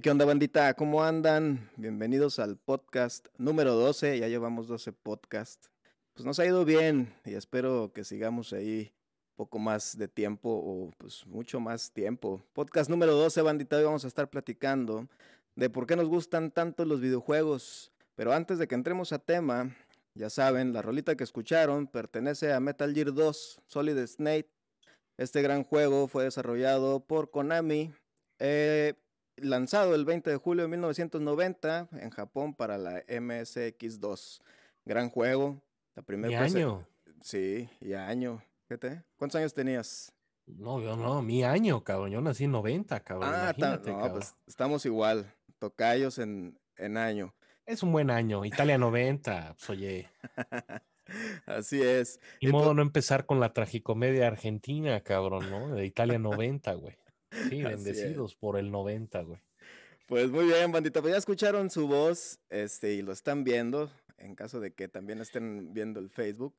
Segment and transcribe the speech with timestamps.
[0.00, 0.72] ¿Qué onda bandita?
[0.72, 1.68] ¿Cómo andan?
[1.76, 5.70] Bienvenidos al podcast número 12, ya llevamos 12 podcasts.
[6.14, 8.90] Pues nos ha ido bien y espero que sigamos ahí
[9.36, 12.40] poco más de tiempo o pues mucho más tiempo.
[12.54, 15.08] Podcast número 12, bandita, hoy vamos a estar platicando
[15.56, 17.92] de por qué nos gustan tanto los videojuegos.
[18.14, 19.76] Pero antes de que entremos a tema,
[20.14, 24.48] ya saben, la rolita que escucharon pertenece a Metal Gear 2 Solid Snake.
[25.18, 27.92] Este gran juego fue desarrollado por Konami.
[28.38, 28.94] Eh,
[29.42, 34.40] lanzado el 20 de julio de 1990 en Japón para la MSX2.
[34.84, 35.62] Gran juego.
[35.94, 36.86] La primera año.
[37.20, 38.42] Sí, y año.
[38.68, 40.12] ¿Qué ¿Cuántos años tenías?
[40.46, 42.10] No, yo no, mi año, cabrón.
[42.10, 43.30] Yo nací en 90, cabrón.
[43.32, 45.32] Ah, no, pues estamos igual.
[45.58, 47.34] Tocayos en, en año.
[47.66, 48.44] Es un buen año.
[48.44, 50.10] Italia 90, pues oye.
[51.46, 52.20] Así es.
[52.40, 55.74] Y modo no empezar con la tragicomedia argentina, cabrón, ¿no?
[55.74, 56.96] De Italia 90, güey.
[57.48, 59.40] Sí, bendecidos por el 90, güey.
[60.06, 61.00] Pues muy bien, bandita.
[61.00, 63.90] Pues ya escucharon su voz este, y lo están viendo.
[64.18, 66.54] En caso de que también estén viendo el Facebook.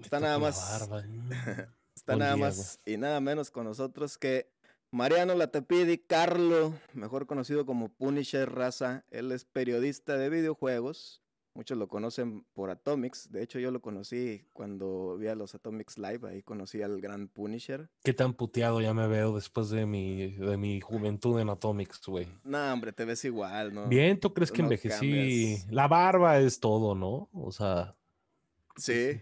[0.00, 0.88] Está nada más.
[1.94, 4.50] está nada más y nada menos con nosotros que
[4.90, 11.22] Mariano Latapidi, Carlo, mejor conocido como Punisher Raza, él es periodista de videojuegos.
[11.58, 13.32] Muchos lo conocen por Atomics.
[13.32, 16.20] De hecho, yo lo conocí cuando vi a los Atomics Live.
[16.28, 17.90] Ahí conocí al gran Punisher.
[18.04, 22.28] Qué tan puteado ya me veo después de mi, de mi juventud en Atomics, güey.
[22.44, 23.88] No, hombre, te ves igual, ¿no?
[23.88, 25.56] Bien, ¿tú crees que envejecí?
[25.68, 27.28] La barba es todo, ¿no?
[27.32, 27.96] O sea.
[28.76, 29.20] Sí.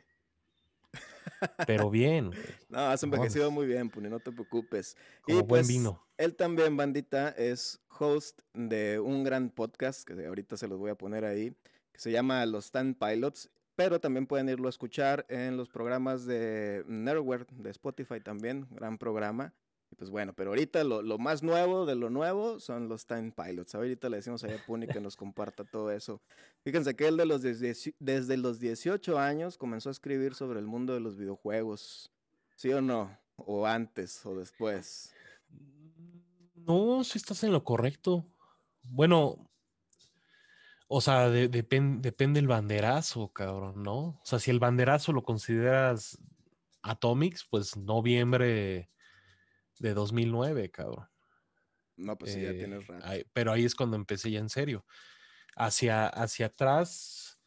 [1.66, 2.32] Pero bien.
[2.68, 4.94] No, has envejecido muy bien, Puni, no te preocupes.
[5.22, 6.04] Como y buen pues, vino.
[6.18, 10.96] Él también, bandita, es host de un gran podcast que ahorita se los voy a
[10.96, 11.56] poner ahí
[11.96, 16.84] se llama Los Stand Pilots, pero también pueden irlo a escuchar en los programas de
[16.86, 19.52] Nerdware, de Spotify también, gran programa.
[19.90, 23.32] Y pues bueno, pero ahorita lo, lo, más nuevo de lo nuevo son los Time
[23.32, 23.74] Pilots.
[23.74, 26.20] Ahorita le decimos a Puni que nos comparta todo eso.
[26.64, 30.94] Fíjense que él de los desde los 18 años comenzó a escribir sobre el mundo
[30.94, 32.10] de los videojuegos.
[32.56, 33.16] ¿Sí o no?
[33.36, 35.12] ¿O antes o después?
[36.54, 38.24] No, si estás en lo correcto.
[38.82, 39.48] Bueno,
[40.88, 43.98] o sea, depende el banderazo, cabrón, ¿no?
[43.98, 46.18] O sea, si el banderazo lo consideras
[46.82, 48.90] Atomics, pues noviembre
[49.78, 51.08] de 2009, cabrón.
[51.96, 53.24] No, pues sí, ya tienes eh, razón.
[53.32, 54.84] pero ahí es cuando empecé ya en serio.
[55.56, 57.40] Hacia, hacia atrás,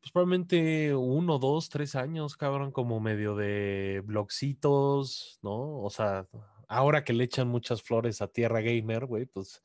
[0.00, 5.80] pues probablemente uno, dos, tres años, cabrón, como medio de blogcitos, ¿no?
[5.80, 6.26] O sea,
[6.66, 9.62] ahora que le echan muchas flores a Tierra Gamer, güey, pues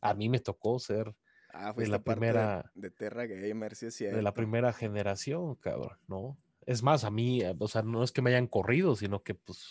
[0.00, 1.16] a mí me tocó ser
[1.52, 4.16] Ah, fue la primera de, Terra Gamer, sí es cierto.
[4.16, 6.38] De la primera generación, cabrón, ¿no?
[6.66, 9.66] Es más, a mí, o sea, no es que me hayan corrido, sino que pues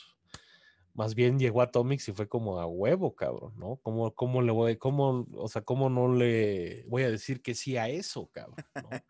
[0.93, 3.77] más bien llegó a Atomics y fue como a huevo, cabrón, ¿no?
[3.77, 7.77] ¿Cómo, cómo le voy, cómo, o sea, cómo no le voy a decir que sí
[7.77, 8.57] a eso, cabrón?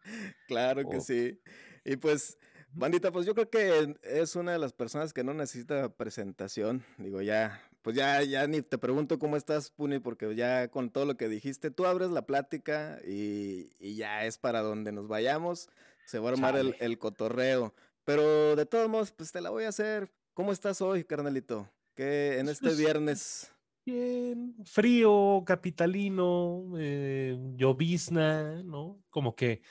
[0.48, 1.40] claro que sí.
[1.84, 2.38] Y pues,
[2.72, 6.84] bandita, pues yo creo que es una de las personas que no necesita presentación.
[7.00, 11.06] Digo, ya pues ya, ya ni te pregunto cómo estás, Puni, porque ya con todo
[11.06, 15.70] lo que dijiste, tú abres la plática y, ya es para donde nos vayamos,
[16.06, 17.74] se va a armar el, cotorreo.
[18.06, 20.12] Pero de todos modos, pues te la voy a hacer.
[20.36, 21.68] ¿Cómo estás hoy, carnalito?
[21.96, 23.52] Que en este pues, viernes.
[23.84, 29.02] Bien, frío, capitalino, eh, llovizna, ¿no?
[29.10, 29.64] Como que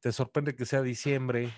[0.00, 1.52] te sorprende que sea diciembre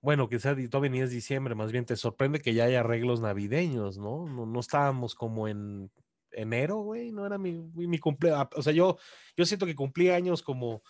[0.00, 3.98] bueno, sea, todavía ni es diciembre, más bien te sorprende que ya haya arreglos navideños,
[3.98, 4.26] ¿no?
[4.26, 5.90] No, estábamos como en
[6.32, 8.98] enero, güey, no era mi, mi cumpleaños, o sea, yo,
[9.36, 10.82] yo siento que cumplí años como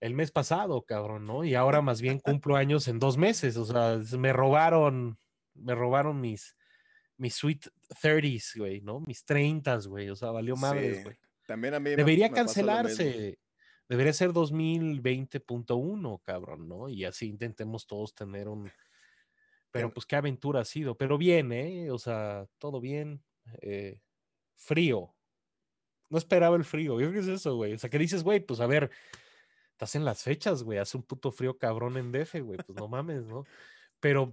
[0.00, 1.44] el mes pasado, cabrón, ¿no?
[1.44, 5.16] Y ahora más bien cumplo años en dos meses, o sea, me robaron,
[5.54, 6.56] me robaron mis,
[7.16, 7.68] mis sweet
[8.02, 9.00] 30s, güey, ¿no?
[9.00, 11.16] Mis 30 güey, o sea, valió madres, güey.
[11.46, 13.38] También a mí Debería cancelarse
[13.92, 16.88] debería ser 2020.1, cabrón, ¿no?
[16.88, 18.70] Y así intentemos todos tener un...
[19.70, 21.90] Pero pues qué aventura ha sido, pero bien, ¿eh?
[21.90, 23.22] O sea, todo bien.
[23.60, 24.00] Eh,
[24.54, 25.14] frío.
[26.08, 26.98] No esperaba el frío.
[27.00, 27.74] Yo creo que es eso, güey.
[27.74, 28.90] O sea, que dices, güey, pues a ver,
[29.72, 30.78] estás en las fechas, güey.
[30.78, 32.58] Hace un puto frío cabrón en DF, güey.
[32.64, 33.44] Pues no mames, ¿no?
[34.00, 34.32] Pero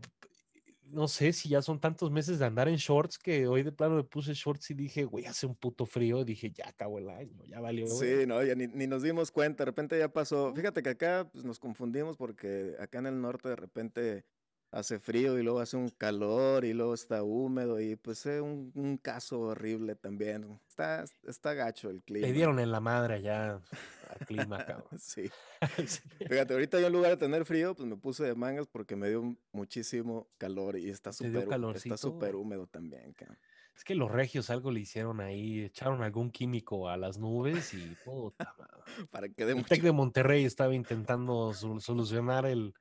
[0.91, 3.95] no sé si ya son tantos meses de andar en shorts que hoy de plano
[3.95, 6.24] me puse shorts y dije, güey, hace un puto frío.
[6.24, 7.88] Dije, ya acabó el año, ya valió.
[7.88, 9.63] Sí, no, ya ni, nos dimos cuenta.
[9.63, 10.53] De repente ya pasó.
[10.53, 14.25] Fíjate que acá pues, nos confundimos porque acá en el norte de repente
[14.71, 18.71] hace frío y luego hace un calor y luego está húmedo y pues es un,
[18.75, 20.60] un, caso horrible también.
[20.68, 22.27] Está, está gacho el clima.
[22.27, 23.62] Le dieron en la madre ya
[24.10, 24.88] al clima, cabrón.
[25.00, 25.29] sí.
[26.27, 29.10] Fíjate, ahorita yo en lugar de tener frío, pues me puse de mangas porque me
[29.10, 33.38] dio muchísimo calor y está súper está súper húmedo también, cabrón.
[33.75, 37.96] Es que los regios algo le hicieron ahí, echaron algún químico a las nubes y
[38.03, 38.53] puta
[39.10, 42.74] Para que de El Tec de Monterrey estaba intentando solucionar el,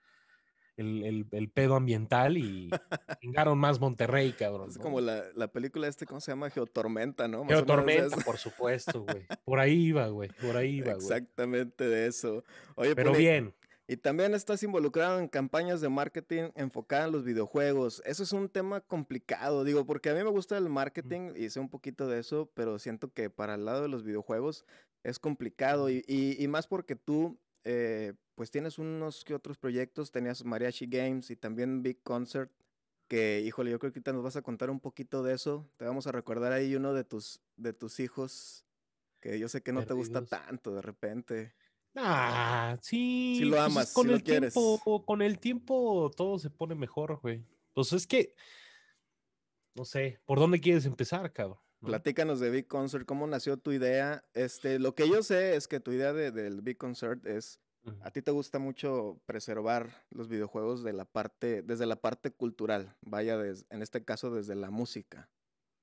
[0.78, 2.70] el, el, pedo ambiental y
[3.22, 4.70] vengaron más Monterrey, cabrón.
[4.70, 6.50] Es como la, la, película este, ¿cómo se llama?
[6.50, 7.44] Geotormenta, ¿no?
[7.46, 9.26] Geotormenta, por supuesto, güey.
[9.44, 10.30] Por ahí iba, güey.
[10.40, 11.06] Por ahí iba, güey.
[11.06, 12.44] Exactamente de eso.
[12.76, 13.54] Oye, pero bien.
[13.90, 18.02] Y también estás involucrado en campañas de marketing enfocadas en los videojuegos.
[18.04, 21.58] Eso es un tema complicado, digo, porque a mí me gusta el marketing y sé
[21.58, 24.66] un poquito de eso, pero siento que para el lado de los videojuegos
[25.04, 30.10] es complicado y, y, y más porque tú eh, pues tienes unos que otros proyectos,
[30.10, 32.52] tenías Mariachi Games y también Big Concert,
[33.08, 35.68] que híjole, yo creo que ahorita nos vas a contar un poquito de eso.
[35.76, 38.66] Te vamos a recordar ahí uno de tus, de tus hijos,
[39.20, 41.54] que yo sé que no te gusta tanto de repente.
[41.94, 43.36] Ah, sí.
[43.38, 47.44] Si lo pues, amas, con el tiempo, Con el tiempo todo se pone mejor, güey.
[47.72, 48.34] Pues es que,
[49.74, 51.58] no sé, ¿por dónde quieres empezar, cabrón?
[51.80, 54.24] Platícanos de Big Concert, ¿cómo nació tu idea?
[54.34, 57.60] Este, lo que yo sé es que tu idea de, del Big Concert es,
[58.02, 62.96] a ti te gusta mucho preservar los videojuegos de la parte, desde la parte cultural,
[63.02, 63.38] vaya,
[63.70, 65.30] en este caso desde la música.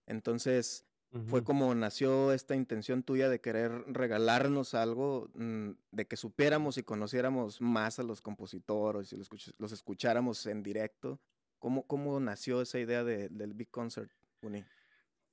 [0.05, 0.85] Entonces,
[1.27, 6.83] fue como nació esta intención tuya de querer regalarnos algo, mm, de que supiéramos y
[6.83, 11.21] conociéramos más a los compositores y los, escucháramos en directo.
[11.57, 14.11] ¿Cómo, ¿Cómo nació esa idea del Big Concert,
[14.41, 14.65] Uni?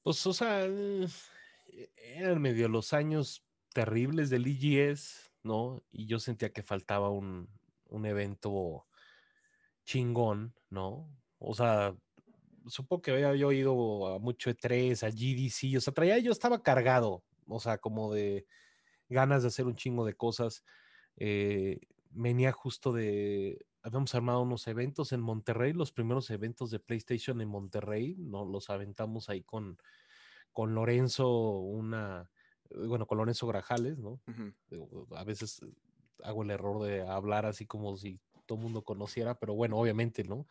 [0.02, 1.06] Pues, o sea, eh,
[1.96, 5.82] eran medio los años terribles del EGS, ¿no?
[5.92, 7.48] Y yo sentía que faltaba un,
[7.88, 8.86] un evento
[9.84, 11.08] chingón, ¿no?
[11.38, 11.94] O sea,
[12.66, 16.62] supongo que había yo ido a mucho E3, a GDC, o sea, traía, yo estaba
[16.62, 18.46] cargado, o sea, como de
[19.08, 20.64] ganas de hacer un chingo de cosas.
[21.16, 21.80] Eh,
[22.10, 27.48] venía justo de, habíamos armado unos eventos en Monterrey, los primeros eventos de PlayStation en
[27.48, 28.44] Monterrey, ¿no?
[28.44, 29.78] Los aventamos ahí con,
[30.52, 32.30] con Lorenzo, una,
[32.70, 34.20] bueno, con Lorenzo Grajales, ¿no?
[35.16, 35.60] A veces
[36.22, 40.24] hago el error de hablar así como si todo el mundo conociera, pero bueno, obviamente,
[40.24, 40.46] ¿no?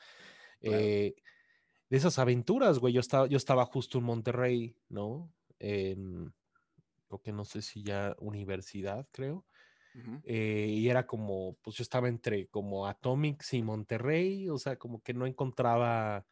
[0.62, 1.16] Eh,
[1.90, 2.94] de esas aventuras, güey.
[2.94, 5.34] Yo estaba, yo estaba justo en Monterrey, ¿no?
[5.60, 6.34] En,
[7.08, 9.46] creo que no sé si ya universidad, creo.
[10.24, 15.02] Eh, y era como, pues yo estaba entre como Atomics y Monterrey, o sea, como
[15.02, 16.26] que no encontraba,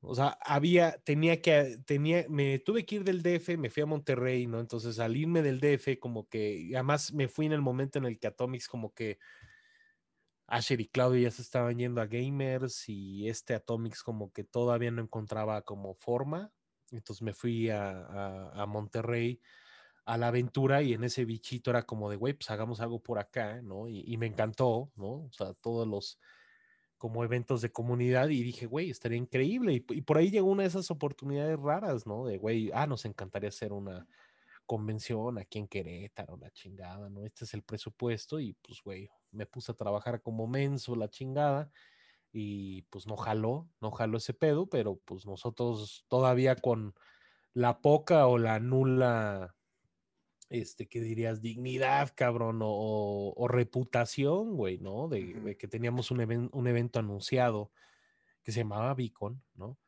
[0.00, 3.86] o sea, había, tenía que, tenía, me tuve que ir del DF, me fui a
[3.86, 4.60] Monterrey, ¿no?
[4.60, 8.18] Entonces al irme del DF, como que, además me fui en el momento en el
[8.18, 9.18] que Atomics como que
[10.52, 14.90] Asher y Claudio ya se estaban yendo a gamers y este Atomics como que todavía
[14.90, 16.52] no encontraba como forma.
[16.90, 19.40] Entonces me fui a, Monterrey
[20.04, 23.18] a la aventura y en ese bichito era como de, güey, pues hagamos algo por
[23.18, 23.88] acá, ¿no?
[23.88, 25.24] Y, me encantó, ¿no?
[25.26, 26.18] O sea, todos los
[26.98, 29.72] como eventos de comunidad y dije, güey, estaría increíble.
[29.74, 32.26] Y, y por ahí llegó una de esas oportunidades raras, ¿no?
[32.26, 34.06] De, güey, ah, nos encantaría hacer una,
[34.66, 37.24] convención aquí en Querétaro, la chingada, ¿no?
[37.24, 41.70] Este es el presupuesto y pues, güey, me puse a trabajar como menso, la chingada,
[42.32, 46.94] y pues no jaló, no jaló ese pedo, pero pues nosotros todavía con
[47.52, 49.54] la poca o la nula,
[50.52, 51.40] este, ¿qué dirías?
[51.40, 55.08] Dignidad, cabrón, o, reputación, güey, ¿no?
[55.08, 57.72] De, que teníamos un, un evento anunciado
[58.42, 59.78] que se llamaba Beacon, ¿no?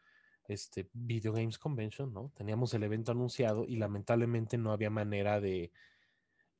[0.49, 2.31] este, Video Games Convention, ¿no?
[2.35, 5.73] Teníamos el evento anunciado y lamentablemente no había manera de,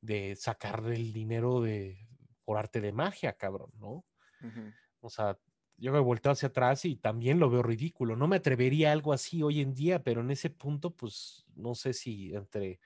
[0.01, 2.07] de sacar el dinero de,
[2.43, 4.05] por arte de magia, cabrón, ¿no?
[5.01, 5.39] O sea,
[5.77, 8.15] yo me he vuelto hacia atrás y también lo veo ridículo.
[8.15, 11.73] No me atrevería a algo así hoy en día, pero en ese punto, pues, no
[11.73, 12.79] sé si entre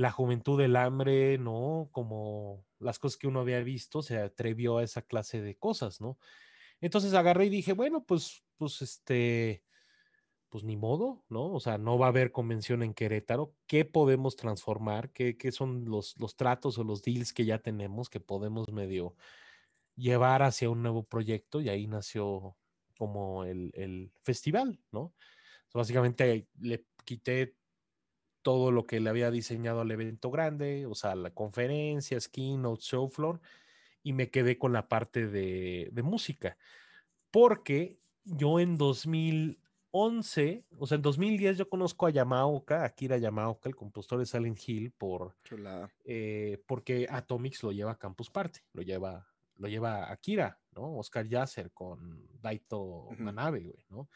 [0.00, 1.90] la juventud del hambre, ¿no?
[1.92, 6.18] Como las cosas que uno había visto, se atrevió a esa clase de cosas, ¿no?
[6.80, 9.62] Entonces agarré y dije, bueno, pues, pues, este,
[10.48, 11.52] pues ni modo, ¿no?
[11.52, 13.54] O sea, no va a haber convención en Querétaro.
[13.66, 15.10] ¿Qué podemos transformar?
[15.12, 19.14] ¿Qué, son los, los, tratos o los deals que ya tenemos que podemos medio
[19.96, 21.60] llevar hacia un nuevo proyecto?
[21.60, 22.56] Y ahí nació
[22.96, 25.12] como el, festival, ¿no?
[25.72, 27.59] básicamente le quité
[28.42, 33.08] todo lo que le había diseñado al evento grande, o sea, la conferencia, keynote, show
[33.08, 33.40] floor,
[34.02, 36.56] y me quedé con la parte de, de música.
[37.30, 39.60] Porque yo en 2000
[39.92, 44.58] 11, o sea, en 2010 yo conozco a Yamaoka, Akira Yamaoka, el compositor de Silent
[44.66, 45.36] Hill, por,
[46.04, 50.96] eh, porque Atomics lo lleva a Campus Party, lo lleva, lo lleva Akira, ¿no?
[50.96, 54.08] Oscar Yasser con Daito Manabe, güey, ¿no?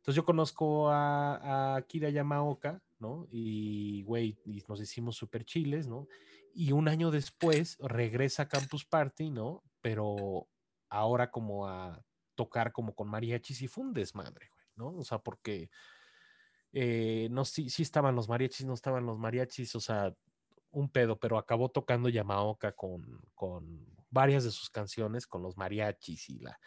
[0.00, 3.26] Entonces yo conozco a, Akira Yamaoka, ¿no?
[3.30, 6.08] Y, güey, nos hicimos súper chiles, ¿no?
[6.54, 9.62] Y un año después regresa a Campus Party, ¿no?
[9.82, 10.48] Pero
[10.88, 12.02] ahora como a
[12.34, 14.64] tocar como con mariachis y fundes, madre, güey.
[14.76, 14.98] ¿no?
[14.98, 15.70] O sea, porque
[16.72, 20.14] eh, no, sí, sí estaban los mariachis, no estaban los mariachis, o sea,
[20.70, 26.30] un pedo, pero acabó tocando Yamaoka con, con varias de sus canciones, con los mariachis
[26.30, 26.58] y la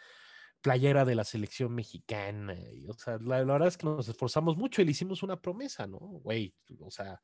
[0.64, 2.56] playera de la selección mexicana.
[2.72, 5.86] Y, o sea, la, verdad es que nos esforzamos mucho y le hicimos una promesa,
[5.86, 5.98] ¿no?
[5.98, 7.20] Güey, o sea,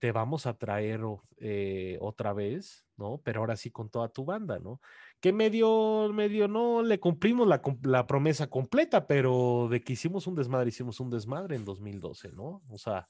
[0.00, 1.02] te vamos a traer
[1.36, 3.20] eh, otra vez, ¿no?
[3.22, 4.80] Pero ahora sí con toda tu banda, ¿no?
[5.20, 10.70] Que medio, medio no le cumplimos la, promesa completa, pero de que hicimos un desmadre,
[10.70, 12.60] hicimos un desmadre en 2012, ¿no?
[12.70, 13.08] O sea,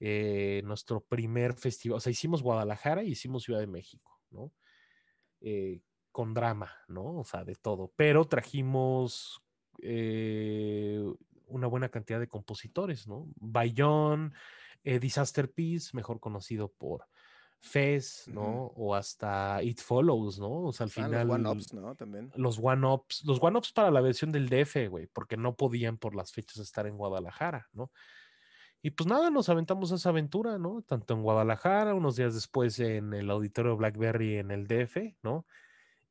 [0.00, 4.54] eh, nuestro primer festival, o sea, hicimos Guadalajara y hicimos Ciudad de México, ¿no?
[5.42, 7.18] Eh, con drama, ¿no?
[7.18, 9.42] O sea, de todo, pero trajimos
[11.46, 13.28] una buena cantidad de compositores, ¿no?
[13.36, 14.34] Bayón,
[14.84, 17.06] eh, Disaster Peace, mejor conocido por
[17.60, 18.72] Fez, ¿no?
[18.76, 20.62] O hasta It Follows, ¿no?
[20.62, 21.26] O sea, al final.
[21.26, 21.94] Los one-ups, ¿no?
[21.96, 22.30] También.
[22.36, 23.24] Los one-ups.
[23.24, 26.86] Los one-ups para la versión del DF, güey, porque no podían por las fechas estar
[26.86, 27.90] en Guadalajara, ¿no?
[28.80, 30.82] Y pues nada, nos aventamos esa aventura, ¿no?
[30.82, 35.44] Tanto en Guadalajara, unos días después en el auditorio Blackberry en el DF, ¿no?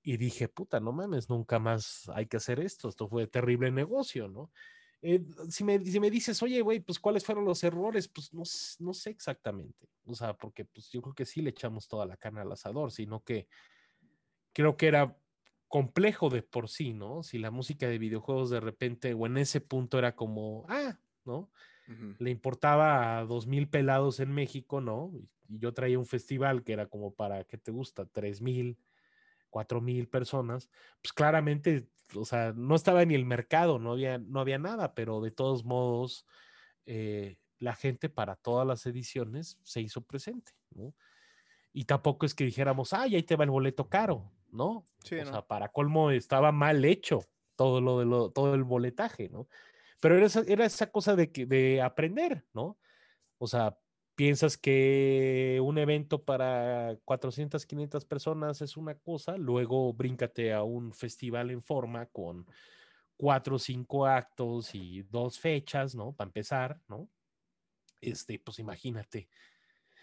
[0.09, 2.87] Y dije, puta, no mames, nunca más hay que hacer esto.
[2.87, 4.53] Esto fue terrible negocio, ¿no?
[5.01, 8.43] Eh, si, me, si me dices, oye, güey, pues cuáles fueron los errores, pues no,
[8.79, 9.89] no sé exactamente.
[10.05, 12.93] O sea, porque pues yo creo que sí le echamos toda la carne al asador,
[12.93, 13.49] sino que
[14.53, 15.17] creo que era
[15.67, 17.21] complejo de por sí, ¿no?
[17.21, 21.51] Si la música de videojuegos de repente o en ese punto era como, ah, ¿no?
[22.19, 25.11] Le importaba a dos mil pelados en México, ¿no?
[25.49, 28.05] Y yo traía un festival que era como para, ¿qué te gusta?
[28.05, 28.77] Tres mil,
[29.49, 30.69] cuatro mil personas.
[31.01, 35.21] Pues claramente, o sea, no estaba ni el mercado, no había, no había nada, pero
[35.21, 36.25] de todos modos,
[36.85, 40.93] eh, la gente para todas las ediciones se hizo presente, ¿no?
[41.73, 44.85] Y tampoco es que dijéramos, ay, ahí te va el boleto caro, ¿no?
[45.03, 47.23] Sí, o sea, para colmo estaba mal hecho
[47.55, 49.47] todo lo de lo, todo el boletaje, ¿no?
[49.99, 52.77] Pero era esa, era esa cosa de, de aprender, ¿no?
[53.37, 53.77] O sea,
[54.17, 60.91] piensas que un evento para 400, 500 personas es una cosa, luego bríncate a un
[60.91, 62.47] festival en forma con
[63.15, 66.13] cuatro o cinco actos y dos fechas, ¿no?
[66.13, 67.07] Para empezar, ¿no?
[68.01, 69.29] Este, pues imagínate.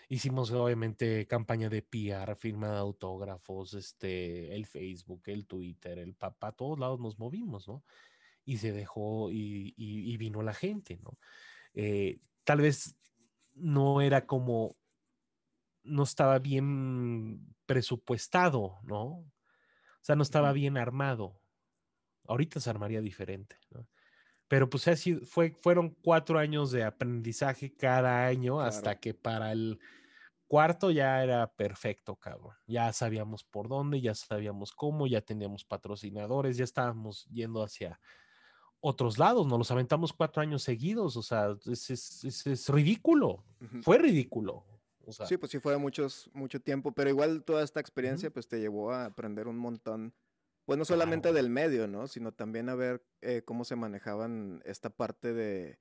[0.08, 6.52] Hicimos obviamente campaña de PR, firma de autógrafos, este, el Facebook, el Twitter, el papá,
[6.52, 7.82] todos lados nos movimos, ¿no?
[8.44, 11.18] y se dejó y, vino la gente, ¿no?
[11.72, 12.94] Eh, tal vez
[13.54, 14.76] no era como,
[15.82, 19.04] no estaba bien presupuestado, ¿no?
[19.04, 19.26] O
[20.00, 21.40] sea, no estaba bien armado.
[22.26, 23.88] Ahorita se armaría diferente, ¿no?
[24.48, 29.80] Pero pues así fue, fueron cuatro años de aprendizaje cada año hasta que para el
[30.46, 32.54] cuarto ya era perfecto, cabrón.
[32.66, 37.98] Ya sabíamos por dónde, ya sabíamos cómo, ya teníamos patrocinadores, ya estábamos yendo hacia
[38.86, 43.42] otros lados, nos los aventamos cuatro años seguidos, o sea, es, es, ridículo,
[43.80, 44.62] fue ridículo.
[45.26, 48.92] sí, pues sí fue muchos, mucho tiempo, pero igual toda esta experiencia pues te llevó
[48.92, 50.12] a aprender un montón,
[50.66, 52.08] pues no solamente del medio, ¿no?
[52.08, 55.78] Sino también a ver eh, cómo se manejaban esta parte de,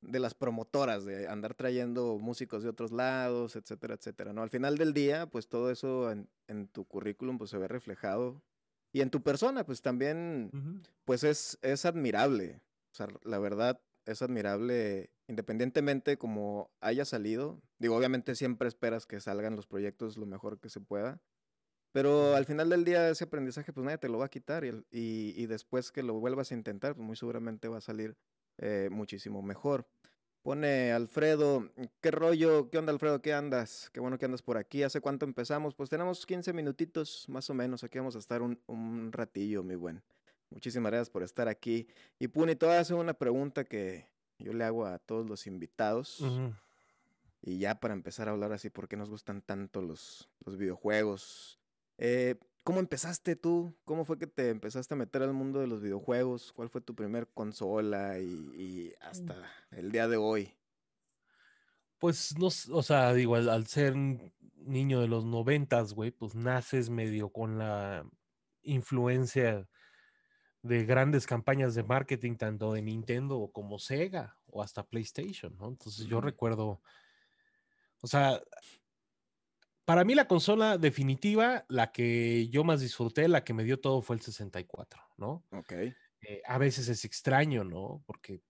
[0.00, 4.42] de las promotoras, de andar trayendo músicos de otros lados, etcétera, etcétera, ¿no?
[4.42, 8.44] Al final del día, pues todo eso en, en tu currículum pues se ve reflejado
[8.94, 12.60] y en tu persona, pues también, pues es, es admirable.
[12.92, 17.60] O sea, la verdad es admirable independientemente como haya salido.
[17.80, 21.20] Digo, obviamente siempre esperas que salgan los proyectos lo mejor que se pueda.
[21.90, 24.68] Pero al final del día ese aprendizaje pues nadie te lo va a quitar y,
[24.92, 28.16] y, y después que lo vuelvas a intentar pues muy seguramente va a salir
[28.58, 29.88] eh, muchísimo mejor.
[30.44, 31.70] Pone Alfredo,
[32.02, 32.68] ¿qué rollo?
[32.68, 33.22] ¿Qué onda Alfredo?
[33.22, 33.88] ¿Qué andas?
[33.94, 34.82] Qué bueno que andas por aquí.
[34.82, 35.74] ¿Hace cuánto empezamos?
[35.74, 37.82] Pues tenemos 15 minutitos más o menos.
[37.82, 40.02] Aquí vamos a estar un, un ratillo, mi buen.
[40.50, 41.88] Muchísimas gracias por estar aquí.
[42.18, 44.06] Y Puni, te voy a hacer una pregunta que
[44.38, 46.22] yo le hago a todos los invitados.
[47.40, 51.58] Y ya para empezar a hablar así, ¿por qué nos gustan tanto los, los videojuegos?
[51.96, 53.76] Eh, ¿Cómo empezaste tú?
[53.84, 56.50] ¿Cómo fue que te empezaste a meter al mundo de los videojuegos?
[56.54, 59.04] ¿Cuál fue tu primer consola y, mm.
[59.06, 59.36] hasta
[59.70, 60.50] el día de hoy?
[61.98, 63.94] Pues no, o sea, digo, al, ser
[64.56, 68.08] niño de los noventas, güey, pues naces medio con la
[68.62, 69.68] influencia
[70.62, 75.68] de grandes campañas de marketing, tanto de Nintendo como Sega o hasta PlayStation, ¿no?
[75.68, 76.80] Entonces yo recuerdo,
[78.00, 78.40] o sea,
[79.84, 84.00] para mí la consola definitiva, la que yo más disfruté, la que me dio todo
[84.02, 85.44] fue el 64, ¿no?
[85.50, 85.72] Ok.
[85.72, 88.02] Eh, a veces es extraño, ¿no?
[88.06, 88.40] Porque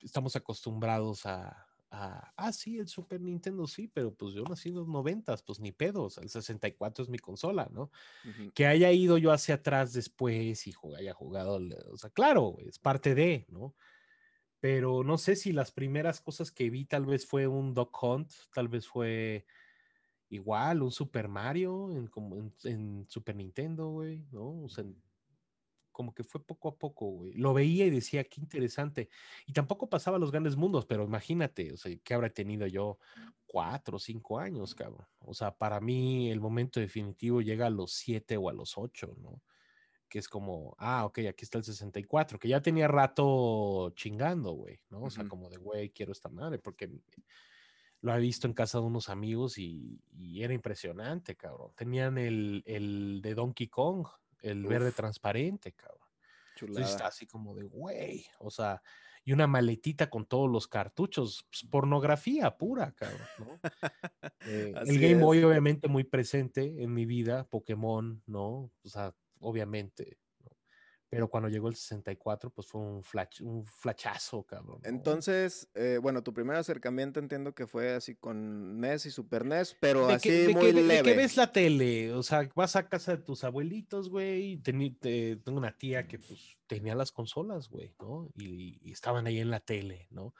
[0.00, 4.88] estamos acostumbrados a, ah, sí, el Super Nintendo sí, pero pues yo nací en los
[4.88, 7.90] noventas, pues ni pedos, el 64 es mi consola, ¿no?
[8.54, 11.60] Que haya ido yo hacia atrás después y haya jugado,
[11.90, 13.74] o sea, claro, es parte de, ¿no?
[14.60, 18.30] Pero no sé si las primeras cosas que vi tal vez fue un Dog Hunt,
[18.54, 19.44] tal vez fue
[20.32, 24.62] igual un Super Mario en, como en, Super Nintendo, güey, ¿no?
[24.62, 24.82] O sea,
[25.92, 27.34] como que fue poco a poco, güey.
[27.34, 29.10] Lo veía y decía, qué interesante.
[29.46, 32.98] Y tampoco pasaba los grandes mundos, pero imagínate, o sea, que habrá tenido yo
[33.46, 35.06] cuatro o cinco años, cabrón.
[35.18, 39.14] O sea, para mí el momento definitivo llega a los siete o a los ocho,
[39.20, 39.42] ¿no?
[40.08, 44.80] Que es como, ah, ok, aquí está el 64, que ya tenía rato chingando, güey,
[44.88, 45.02] ¿no?
[45.02, 46.90] O sea, como de, güey, quiero esta madre, porque
[48.02, 50.00] lo he visto en casa de unos amigos y,
[50.34, 51.72] era impresionante, cabrón.
[51.76, 54.06] Tenían el, el de Donkey Kong,
[54.42, 56.00] el verde transparente, cabrón.
[56.56, 57.06] Chulada.
[57.06, 58.82] así como de, güey, o sea,
[59.24, 63.60] y una maletita con todos los cartuchos, pues, pornografía pura, cabrón, ¿no?
[64.44, 68.72] Eh, el Game Boy obviamente muy presente en mi vida, Pokémon, ¿no?
[68.82, 70.18] O sea, obviamente,
[71.12, 74.80] Pero cuando llegó el 64, pues fue un, flash, un flachazo, cabrón.
[74.82, 79.76] Entonces, eh, bueno, tu primer acercamiento entiendo que fue así con NES y Super NES,
[79.78, 80.94] pero así muy leve.
[80.94, 84.56] De que ves la tele, o sea, vas a casa de tus abuelitos, güey, y
[84.56, 88.30] tengo una tía que pues tenía las consolas, güey, ¿no?
[88.34, 90.32] Y, y, estaban ahí en la tele, ¿no?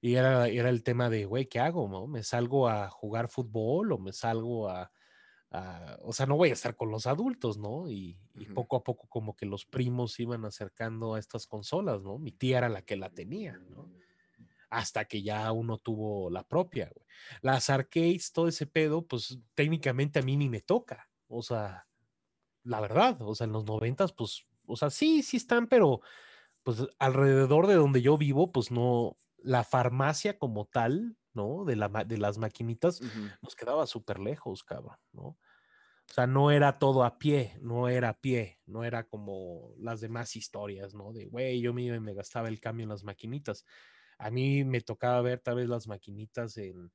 [0.00, 2.08] Y era, era el tema de, güey, ¿qué hago, no?
[2.08, 4.90] ¿Me salgo a jugar fútbol o me salgo a
[6.02, 7.88] o sea, no voy a estar con los adultos, ¿no?
[7.88, 8.16] Y,
[8.54, 12.18] poco a poco como que los primos iban acercando a estas consolas, ¿no?
[12.18, 13.90] Mi tía era la que la tenía, ¿no?
[14.70, 17.06] Hasta que ya uno tuvo la propia, güey.
[17.42, 21.86] Las arcades, todo ese pedo, pues técnicamente a mí ni me toca, o sea,
[22.62, 26.00] la verdad, o sea, en los noventas, pues, o sea, sí, sí están, pero
[26.62, 31.64] pues alrededor de donde yo vivo, pues no, la farmacia como tal, ¿no?
[31.64, 33.00] De, la, de las maquinitas,
[33.42, 35.22] nos quedaba súper lejos, cabrón, ¿no?
[36.10, 40.00] O sea, no era todo a pie, no era a pie, no era como las
[40.00, 41.12] demás historias, ¿no?
[41.12, 43.64] De, güey, yo me, me gastaba el cambio en las maquinitas.
[44.18, 46.90] A mí me tocaba ver tal vez las maquinitas en,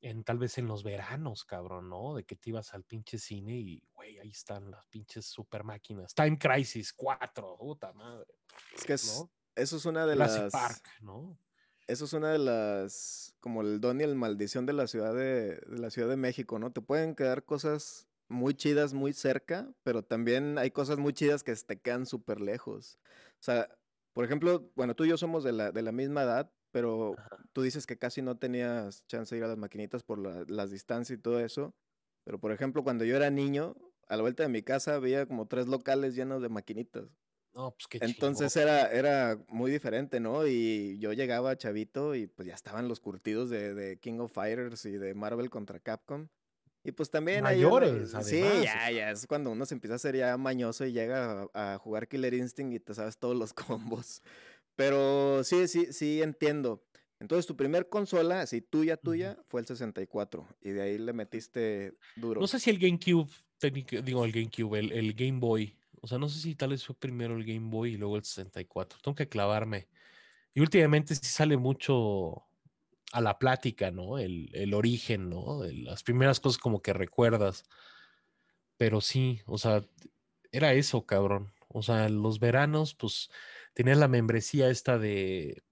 [0.00, 2.14] en tal vez en los veranos, cabrón, ¿no?
[2.14, 6.12] De que te ibas al pinche cine y, güey, ahí están las pinches super máquinas.
[6.12, 8.34] Time Crisis 4, puta madre.
[8.74, 10.52] Es que eso es una de las...
[10.52, 11.38] Park, ¿no?
[11.86, 15.60] Eso es una de las, como el don y el maldición de la ciudad de,
[15.66, 16.72] la Ciudad de México, ¿no?
[16.72, 21.54] Te pueden quedar cosas muy chidas muy cerca, pero también hay cosas muy chidas que
[21.54, 22.98] te quedan súper lejos.
[23.40, 23.68] O sea,
[24.14, 27.16] por ejemplo, bueno, tú y yo somos de la, de la misma edad, pero
[27.52, 30.18] tú dices que casi no tenías chance de ir a las maquinitas por
[30.50, 31.74] las distancias y todo eso.
[32.24, 33.76] Pero, por ejemplo, cuando yo era niño,
[34.08, 37.04] a la vuelta de mi casa había como tres locales llenos de maquinitas.
[37.54, 40.46] Pues, Entonces era, era muy diferente, ¿no?
[40.46, 44.92] Y yo llegaba chavito y pues ya estaban los curtidos de, King of Fighters y
[44.92, 46.26] de Marvel contra Capcom.
[46.82, 50.36] Y pues también Mayores, Sí, ya, ya, es cuando uno se empieza a ser ya
[50.36, 54.20] mañoso y llega a, jugar Killer Instinct y te sabes todos los combos.
[54.74, 56.84] Pero sí, sí, sí entiendo.
[57.20, 60.46] Entonces tu primer consola, así tuya, tuya, fue el 64.
[60.60, 62.40] Y de ahí le metiste duro.
[62.40, 63.30] No sé si el GameCube,
[64.04, 67.34] digo el GameCube, el Game Boy o sea, no sé si tal vez fue primero
[67.34, 68.98] el Game Boy y luego el 64.
[69.02, 69.88] Tengo que clavarme.
[70.52, 72.44] Y últimamente sí sale mucho
[73.12, 74.18] a la plática, ¿no?
[74.18, 75.62] El, origen, ¿no?
[75.64, 77.64] las primeras cosas como que recuerdas.
[78.76, 79.82] Pero sí, o sea,
[80.52, 81.54] era eso, cabrón.
[81.68, 83.30] O sea, los veranos, pues,
[83.72, 85.62] tenías la membresía esta de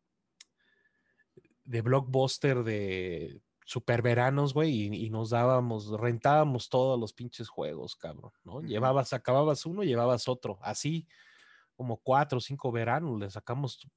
[1.64, 8.33] de blockbuster de super veranos, güey, y, nos dábamos, rentábamos todos los pinches juegos, cabrón,
[8.44, 8.61] ¿no?
[8.61, 11.07] Llevabas, acababas uno, llevabas otro, así
[11.75, 13.88] como cuatro o cinco veranos, le sacamos,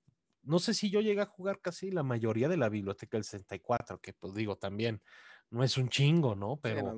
[0.44, 4.00] no sé si yo llegué a jugar casi la mayoría de la biblioteca del 64,
[4.00, 5.02] que pues digo también,
[5.50, 6.58] no es un chingo, ¿no?
[6.62, 6.98] Pero,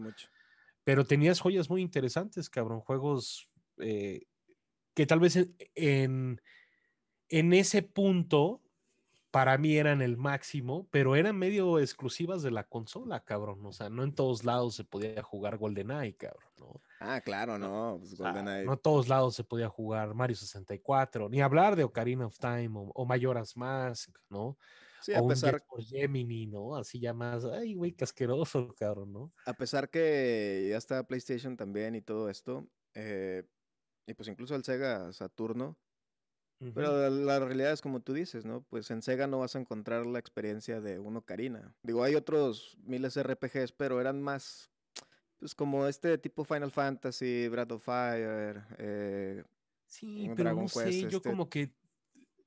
[0.83, 3.49] pero tenías joyas muy interesantes, cabrón, juegos
[3.79, 4.23] eh,
[4.93, 5.37] que tal vez
[5.75, 6.41] en,
[7.29, 8.61] en ese punto
[9.37, 13.63] para mí eran el máximo, pero eran medio exclusivas de la consola, cabrón.
[13.67, 16.81] O sea, no en todos lados se podía jugar GoldenEye, cabrón, ¿no?
[16.99, 18.65] Ah, claro, no, pues GoldenEye.
[18.65, 22.71] no en todos lados se podía jugar Mario 64, ni hablar de Ocarina of Time
[22.73, 24.57] o, Majora's Mask, ¿no?
[25.03, 25.63] Sí, a pesar...
[25.69, 26.75] por Gemini, ¿no?
[26.75, 29.33] Así ya más, ay, güey, casqueroso, cabrón, ¿no?
[29.45, 33.43] A pesar que ya está PlayStation también y todo esto, eh,
[34.07, 35.77] y pues incluso el Sega Saturno,
[36.73, 38.61] pero la realidad es como tú dices, ¿no?
[38.63, 41.75] Pues en Sega no vas a encontrar la experiencia de uno Karina.
[41.83, 44.71] Digo, hay otros miles RPGs, pero eran más,
[45.37, 48.63] pues como este tipo Final Fantasy, Breath of Fire.
[48.79, 49.43] Eh,
[49.85, 51.75] sí, pero no sé, yo este como que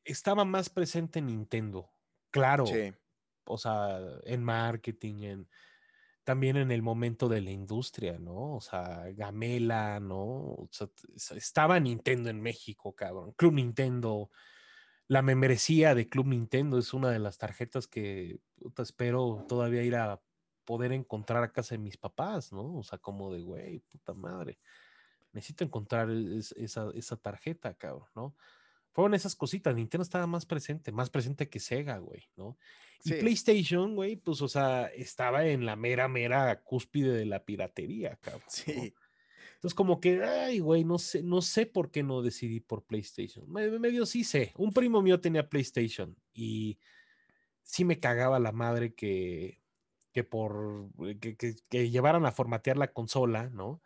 [0.05, 1.89] estaba más presente en Nintendo.
[2.31, 2.67] Claro.
[2.67, 2.93] Sí.
[3.45, 5.49] O sea, en marketing, en
[6.25, 8.57] también en el momento de la industria, ¿no?
[8.57, 10.25] O sea, Gamela, ¿no?
[10.25, 10.89] O sea,
[11.37, 13.33] estaba Nintendo en México, cabrón.
[13.33, 14.31] Club Nintendo.
[15.09, 18.39] La membresía de Club Nintendo es una de las tarjetas que
[18.79, 20.21] espero todavía ir a
[20.65, 22.77] poder encontrar a casa de mis papás, ¿no?
[22.77, 24.61] O sea, como de, güey, puta madre.
[25.33, 28.37] Necesito encontrar esa, esa tarjeta, cabrón, ¿no?
[28.93, 29.75] Fueron esas cositas.
[29.75, 32.59] Nintendo estaba más presente, más presente que Sega, güey, ¿no?
[33.05, 38.17] Y PlayStation, güey, pues, o sea, estaba en la mera, mera cúspide de la piratería,
[38.17, 38.43] cabrón.
[38.49, 38.95] Sí.
[39.55, 43.51] Entonces, como que, ay, güey, no sé, no sé por qué no decidí por PlayStation.
[43.51, 44.53] Medio sí sé.
[44.57, 46.79] Un primo mío tenía PlayStation y
[47.63, 49.61] sí me cagaba la madre que,
[50.13, 50.89] que por
[51.21, 51.37] que,
[51.69, 53.83] que llevaran a formatear la consola, ¿no?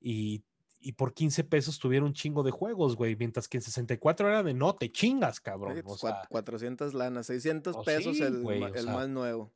[0.00, 0.44] Y
[0.86, 4.44] y por 15 pesos tuvieron un chingo de juegos, güey, mientras que en 64 era
[4.44, 5.82] de no, te chingas, cabrón.
[5.84, 5.96] o
[6.28, 9.52] 400 lanas, 600 pesos el, más nuevo.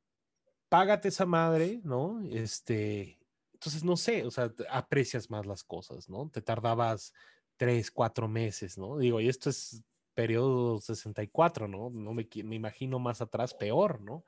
[0.69, 2.21] Págate esa madre, ¿no?
[2.33, 3.21] Este,
[3.53, 6.29] entonces no sé, o sea, aprecias más las cosas, ¿no?
[6.31, 7.15] Te tardabas
[7.57, 8.99] tres, cuatro meses, ¿no?
[8.99, 11.91] Digo, y esto es periodo 64, ¿no?
[11.91, 14.25] No me, me imagino más atrás peor, ¿no?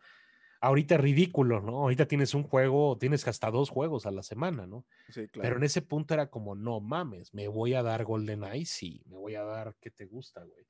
[0.65, 1.81] Ahorita es ridículo, ¿no?
[1.81, 4.87] Ahorita tienes un juego, tienes hasta dos juegos a la semana, ¿no?
[5.09, 5.43] Sí, claro.
[5.43, 9.03] Pero en ese punto era como, no mames, me voy a dar Golden Eye, sí,
[9.07, 10.65] me voy a dar, ¿qué te gusta, güey?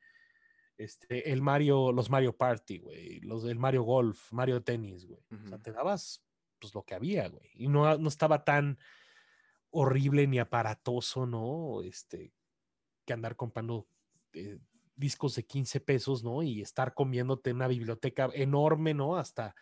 [0.79, 5.21] Este, el Mario, los Mario Party, güey, los del Mario Golf, Mario Tennis, güey.
[5.45, 6.25] O sea, te dabas,
[6.59, 7.51] pues, lo que había, güey.
[7.55, 8.79] Y no, no estaba tan
[9.71, 11.83] horrible ni aparatoso, ¿no?
[11.83, 12.33] Este,
[13.05, 13.87] que andar comprando
[14.33, 14.59] eh,
[15.03, 16.43] discos de 15 pesos, ¿no?
[16.45, 19.17] Y estar comiéndote una biblioteca enorme, ¿no?
[19.19, 19.55] Hasta,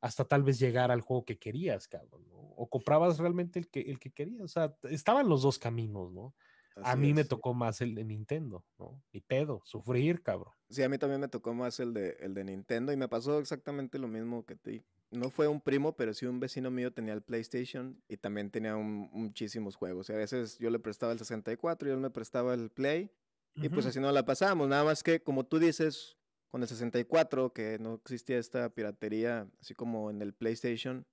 [0.00, 2.36] hasta tal vez llegar al juego que querías, cabrón, ¿no?
[2.56, 4.42] O comprabas realmente el que, el que querías.
[4.42, 6.34] O sea, estaban los dos caminos, ¿no?
[6.82, 9.02] a mí me tocó más el de Nintendo, ¿no?
[9.10, 10.52] Y pedo, sufrir, cabrón.
[10.68, 13.38] Sí, a mí también me tocó más el de, el de Nintendo y me pasó
[13.38, 14.84] exactamente lo mismo que ti.
[15.12, 18.74] No fue un primo, pero sí un vecino mío tenía el PlayStation y también tenía
[18.76, 20.10] un- muchísimos juegos.
[20.10, 23.12] Y a veces yo le prestaba el 64 y él me prestaba el Play
[23.56, 24.68] y pues así no la pasábamos.
[24.68, 26.16] Nada más que, como tú dices,
[26.48, 31.06] con el 64, que no existía esta piratería, así como en el PlayStation,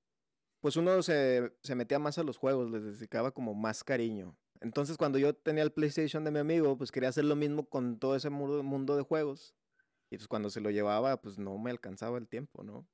[0.59, 4.37] pues uno se, se metía más a los juegos, les dedicaba como más cariño.
[4.63, 7.99] Entonces, cuando yo tenía el PlayStation de mi amigo, pues quería hacer lo mismo con
[7.99, 9.53] todo ese mundo, de juegos.
[10.09, 12.87] Y pues cuando se lo llevaba, pues no me alcanzaba el tiempo, ¿no?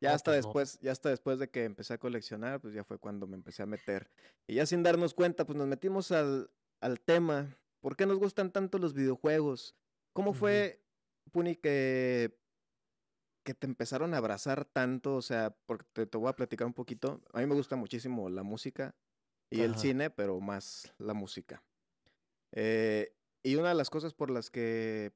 [0.00, 0.48] Ya hasta pues no.
[0.48, 3.64] después, ya hasta después de que empecé a coleccionar, pues ya fue cuando me empecé
[3.64, 4.08] a meter.
[4.46, 6.48] Y ya sin darnos cuenta, pues nos metimos al,
[6.80, 7.58] al tema.
[7.86, 9.76] ¿Por qué nos gustan tanto los videojuegos?
[10.12, 10.82] ¿Cómo fue,
[11.30, 12.36] Puni, que,
[13.44, 15.14] que te empezaron a abrazar tanto?
[15.14, 17.22] O sea, porque te, te voy a platicar un poquito.
[17.32, 18.96] A mí me gusta muchísimo la música
[19.50, 21.62] y el cine, pero más la música.
[22.50, 25.12] Eh, y una de las cosas por las que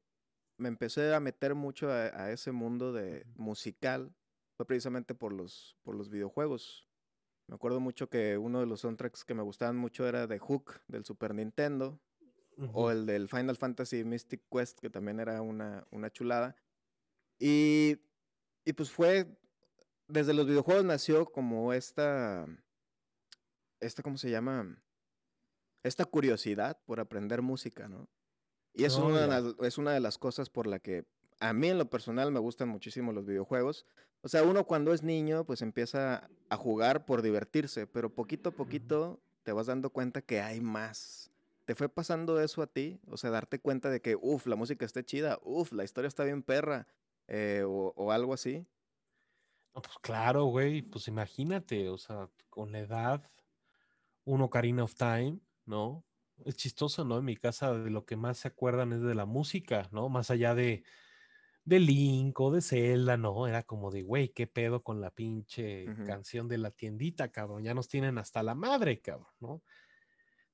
[0.56, 4.14] me empecé a meter mucho a, a ese mundo de musical
[4.56, 6.87] fue precisamente por los, por los videojuegos.
[7.48, 10.83] Me acuerdo mucho que uno de los soundtracks que me gustaban mucho era de Hook
[10.87, 11.98] del Super Nintendo
[12.73, 16.57] o el del Final Fantasy Mystic Quest, que también era una, una chulada.
[17.38, 17.99] Y,
[18.64, 19.38] y pues fue,
[20.09, 22.46] desde los videojuegos nació como esta,
[23.81, 24.83] esta, ¿cómo se llama?
[25.83, 28.09] Esta curiosidad por aprender música, ¿no?
[28.75, 29.29] Y eso Oh, es, una de ya.
[29.29, 31.07] las, es una de las cosas por la que
[31.40, 33.87] a mí en lo personal me gustan muchísimo los videojuegos.
[34.23, 38.57] O sea, uno cuando es niño pues empieza a jugar por divertirse, pero poquito a
[38.57, 41.30] poquito te vas dando cuenta que hay más.
[41.70, 43.00] ¿Te fue pasando eso a ti?
[43.06, 46.24] O sea, darte cuenta de que, uff, la música está chida, uff, la historia está
[46.24, 46.88] bien perra,
[47.28, 48.66] eh, o, o algo así.
[49.72, 53.30] No, pues claro, güey, pues imagínate, o sea, con la edad,
[54.24, 56.04] un Ocarina of Time, ¿no?
[56.44, 57.18] Es chistoso, ¿no?
[57.18, 60.09] En mi casa de lo que más se acuerdan es de la música, ¿no?
[60.09, 60.83] Más allá de,
[61.64, 63.46] de Link o de Zelda, ¿no?
[63.46, 67.62] Era como de, güey, ¿qué pedo con la pinche canción de la tiendita, cabrón?
[67.62, 69.62] Ya nos tienen hasta la madre, cabrón, ¿no?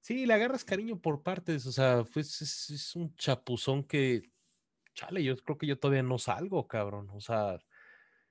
[0.07, 4.23] Sí, le agarras cariño por partes, o sea, pues es, es un chapuzón que,
[4.95, 7.59] chale, yo creo que yo todavía no salgo, cabrón, o sea,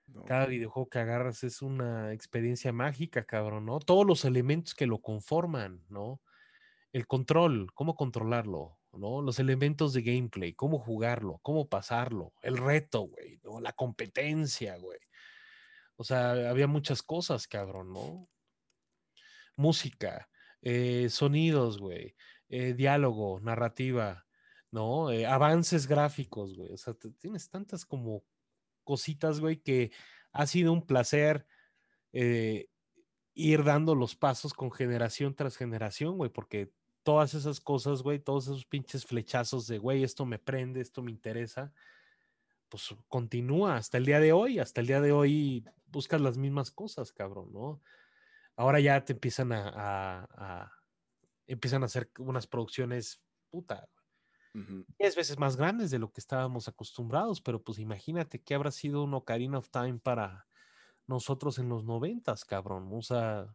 [0.08, 0.24] No.
[0.24, 3.80] cada videojuego que agarras es una experiencia mágica, cabrón, ¿no?
[3.80, 6.22] Todos los elementos que lo conforman, ¿no?
[6.94, 9.22] El control, cómo controlarlo, ¿no?
[9.22, 13.60] Los elementos de gameplay, cómo jugarlo, cómo pasarlo, el reto, güey, ¿no?
[13.60, 15.00] La competencia, güey.
[15.98, 18.30] O sea, había muchas cosas, cabrón, ¿no?
[19.58, 20.30] Música,
[20.66, 22.16] eh, sonidos, güey,
[22.50, 24.26] eh, diálogo, narrativa,
[24.72, 25.12] ¿no?
[25.12, 26.74] Eh, avances gráficos, güey.
[26.74, 28.24] O sea, tienes tantas como
[28.84, 29.92] cositas, güey, que
[30.32, 31.46] ha sido un placer
[33.34, 36.72] ir dando los pasos con generación tras generación, güey, porque
[37.04, 41.12] todas esas cosas, güey, todos esos pinches flechazos de, güey, esto me prende, esto me
[41.12, 41.74] interesa,
[42.70, 46.72] pues continúa hasta el día de hoy, hasta el día de hoy buscas las mismas
[46.72, 47.82] cosas, cabrón, ¿no?
[48.56, 50.28] Ahora ya te empiezan a, a-
[50.64, 50.72] a-
[51.48, 53.90] empiezan a hacer unas producciones, puta,
[54.54, 54.86] Ujú.
[54.98, 59.04] 10 veces más grandes de lo que estábamos acostumbrados, pero pues imagínate qué habrá sido
[59.04, 60.48] un Ocarina of Time para
[61.08, 62.90] nosotros en los noventas, cabrón.
[62.94, 63.54] O sea,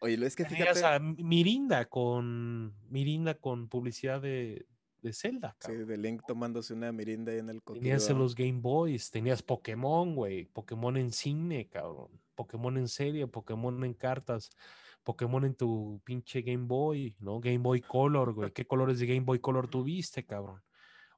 [0.00, 4.66] Oye, es que tenías fíjate, a Mirinda con Mirinda con publicidad de,
[5.02, 5.86] de Zelda, sí, cabrón.
[5.86, 8.18] de Link tomándose una mirinda ahí en el Tenías coquillo.
[8.18, 12.10] los Game Boys, tenías Pokémon, güey, Pokémon en cine, cabrón.
[12.40, 14.48] Pokémon en serie, Pokémon en cartas,
[15.04, 17.38] Pokémon en tu pinche Game Boy, ¿no?
[17.38, 18.50] Game Boy Color, güey.
[18.52, 20.62] ¿Qué colores de Game Boy Color tuviste, cabrón?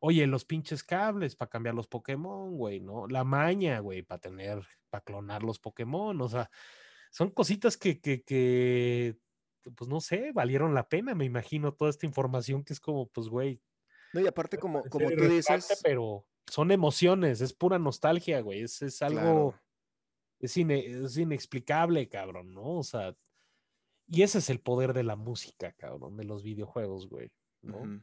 [0.01, 3.07] Oye, los pinches cables para cambiar los Pokémon, güey, ¿no?
[3.07, 6.51] La maña, güey, para tener, para clonar los Pokémon, o sea,
[7.13, 9.17] son cositas que, que, que,
[9.77, 13.29] pues no sé, valieron la pena, me imagino, toda esta información que es como, pues,
[13.29, 13.63] güey,
[14.13, 18.83] No, y aparte, como, como tú dices, pero son emociones, es pura nostalgia, güey, es,
[18.83, 19.62] es algo, claro,
[20.43, 22.79] es, ine- es inexplicable, cabrón, ¿no?
[22.79, 23.17] O sea,
[24.07, 27.31] y ese es el poder de la música, cabrón, de los videojuegos, güey,
[27.63, 28.03] ¿no?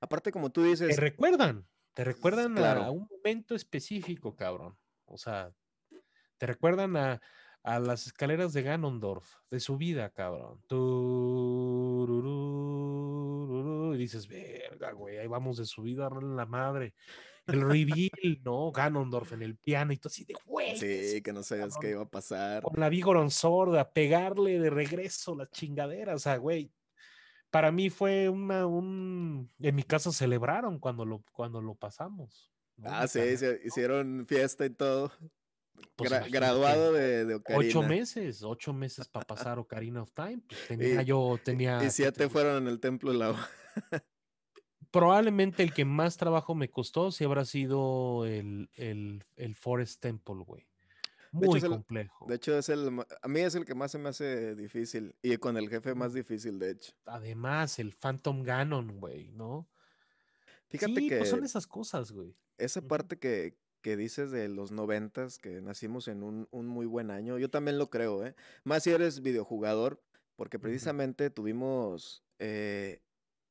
[0.00, 2.82] Aparte, como tú Te dices, recuerdan, te recuerdan a- claro.
[2.82, 4.76] a, un momento específico, cabrón.
[5.04, 5.52] O sea,
[6.38, 7.20] te recuerdan a,
[7.62, 10.60] a las escaleras de Ganondorf, de su vida, cabrón.
[13.94, 16.94] Y dices, verga, güey, ahí vamos de su vida, en la madre.
[17.46, 18.72] El reveal, ¿no?
[18.72, 22.02] Ganondorf en el piano y todo así de, güey, sí, que no sabías qué iba
[22.02, 22.62] a pasar.
[22.62, 26.72] con la Vigoron Sword a pegarle de regreso las chingaderas, o sea, güey.
[27.50, 32.52] Para mí fue una, un, en mi casa celebraron cuando lo, cuando lo pasamos.
[32.76, 32.90] ¿no?
[32.90, 35.12] Ah, sí, se hicieron fiesta y todo.
[35.94, 37.82] pues Gra- graduado de, de Ocho Ocarina.
[37.88, 40.42] meses, ocho meses para pasar Ocarina of Time.
[40.46, 41.78] Pues tenía Y- yo, tenía.
[41.78, 43.48] Y ¿qué siete fueron en el Templo Agua.
[44.90, 50.44] Probablemente el que más trabajo me costó si habrá sido el, el, el Forest Temple,
[50.46, 50.66] güey.
[51.32, 52.26] Muy el- complejo.
[52.26, 55.14] De hecho, es el, a mí es el que más se me hace difícil.
[55.22, 56.92] Y con el jefe más difícil, de hecho.
[57.04, 59.68] Además, el Phantom Ganon, güey, ¿no?
[60.68, 62.34] Fíjate sí, que pues son esas cosas, güey.
[62.58, 67.10] esa parte que, que dices de los noventas, que nacimos en un, un muy buen
[67.10, 68.34] año, yo también lo creo, ¿eh?
[68.64, 70.02] Más si eres videojugador,
[70.36, 73.00] porque precisamente tuvimos eh,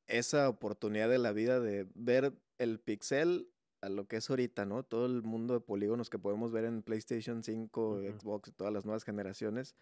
[0.06, 4.82] esa oportunidad de la vida de ver el pixel a lo que es ahorita, ¿no?
[4.82, 8.18] Todo el mundo de polígonos que podemos ver en PlayStation 5, Ujú.
[8.18, 9.74] Xbox y todas las nuevas generaciones.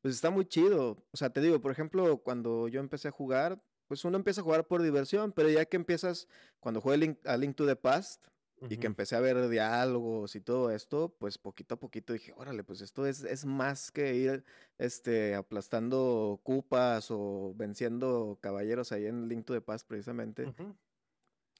[0.00, 1.04] Pues está muy chido.
[1.10, 4.44] O sea, te digo, por ejemplo, cuando yo empecé a jugar, pues uno empieza a
[4.44, 6.28] jugar por diversión, pero ya que empiezas,
[6.60, 8.26] cuando jugué Link- a Link to the Past,
[8.68, 12.64] y que empecé a ver diálogos y todo esto, pues poquito a poquito dije, órale,
[12.64, 14.44] pues esto es, es más que ir
[14.78, 20.54] este, aplastando cupas o venciendo caballeros ahí en Link to the Past precisamente.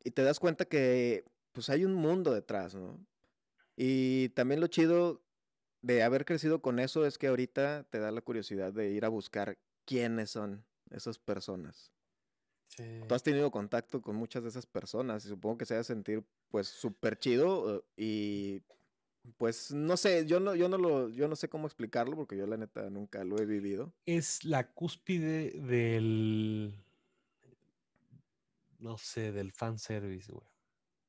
[0.04, 2.98] Y te das cuenta que pues hay un mundo detrás, ¿no?
[3.76, 5.22] Y también lo chido
[5.82, 9.09] de haber crecido con eso es que ahorita te da la curiosidad de ir a
[9.09, 11.92] buscar quiénes son esas personas.
[12.68, 13.00] Sí.
[13.09, 15.85] Tú has tenido contacto con muchas de esas personas y supongo que se va a
[15.85, 18.62] sentir pues súper chido eh, y
[19.38, 22.46] pues no sé, yo no, yo no lo, yo no sé cómo explicarlo porque yo
[22.46, 23.92] la neta nunca lo he vivido.
[24.07, 26.83] Es la cúspide del.
[28.79, 30.46] No sé, del fanservice, güey.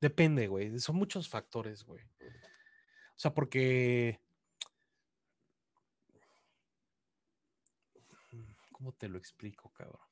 [0.01, 0.79] Depende, güey.
[0.79, 2.03] Son muchos factores, güey.
[2.03, 4.19] O sea, porque.
[8.71, 10.06] ¿Cómo te lo explico, cabrón?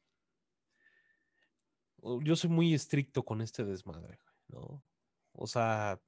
[2.23, 4.83] Yo soy muy estricto con este desmadre, ¿no?
[5.31, 5.99] O sea,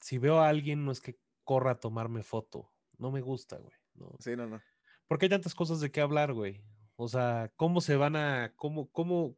[0.00, 2.70] si veo a alguien, no es que corra a tomarme foto.
[2.98, 3.74] No me gusta, güey.
[3.94, 4.14] ¿no?
[4.18, 4.60] Sí, no, no.
[5.08, 6.62] Porque hay tantas cosas de qué hablar, güey.
[6.96, 9.36] O sea, cómo se van a, cómo, cómo,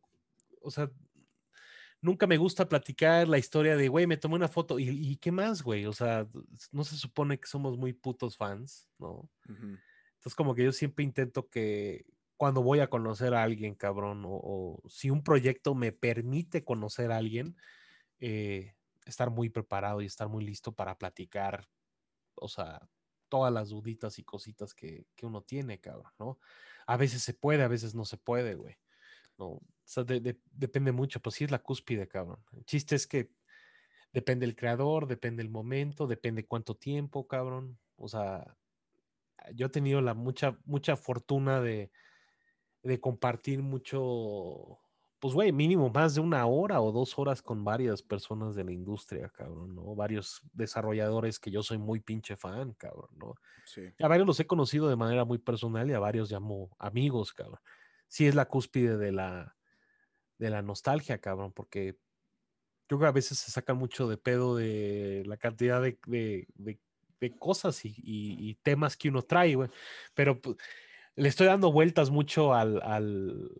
[0.60, 0.90] o sea,
[2.00, 5.30] nunca me gusta platicar la historia de, güey, me tomé una foto y, y qué
[5.30, 5.86] más, güey.
[5.86, 6.28] O sea,
[6.72, 9.30] no se supone que somos muy putos fans, ¿no?
[9.46, 12.04] Entonces, como que yo siempre intento que
[12.36, 17.18] cuando voy a conocer a alguien, cabrón, o, si un proyecto me permite conocer a
[17.18, 17.56] alguien,
[18.20, 18.74] eh,
[19.06, 21.68] estar muy preparado y estar muy listo para platicar,
[22.34, 22.88] o sea,
[23.28, 26.38] todas las duditas y cositas que, que uno tiene, cabrón, ¿no?
[26.86, 28.76] A veces se puede, a veces no se puede, güey.
[29.38, 32.44] No, o sea, de- de- depende mucho, pues sí es la cúspide, cabrón.
[32.52, 33.32] El chiste es que
[34.12, 37.80] depende el creador, depende el momento, depende cuánto tiempo, cabrón.
[37.96, 38.58] O sea,
[39.54, 41.90] yo he tenido la mucha, mucha fortuna de,
[42.82, 44.78] de compartir mucho,
[45.20, 48.72] pues, güey, mínimo más de una hora o dos horas con varias personas de la
[48.72, 49.94] industria, cabrón, ¿no?
[49.94, 53.34] Varios desarrolladores que yo soy muy pinche fan, cabrón, ¿no?
[53.64, 53.82] Sí.
[54.00, 57.60] A varios los he conocido de manera muy personal y a varios llamo amigos, cabrón.
[58.08, 59.56] Sí es la cúspide de la,
[60.38, 61.98] de la nostalgia, cabrón, porque
[62.88, 66.46] yo creo que a veces se saca mucho de pedo de la cantidad de, de-
[66.54, 66.80] de-
[67.20, 69.70] de cosas y, y- y temas que uno trae, güey.
[70.14, 70.56] Pero pues,
[71.16, 73.50] le estoy dando vueltas mucho al, al,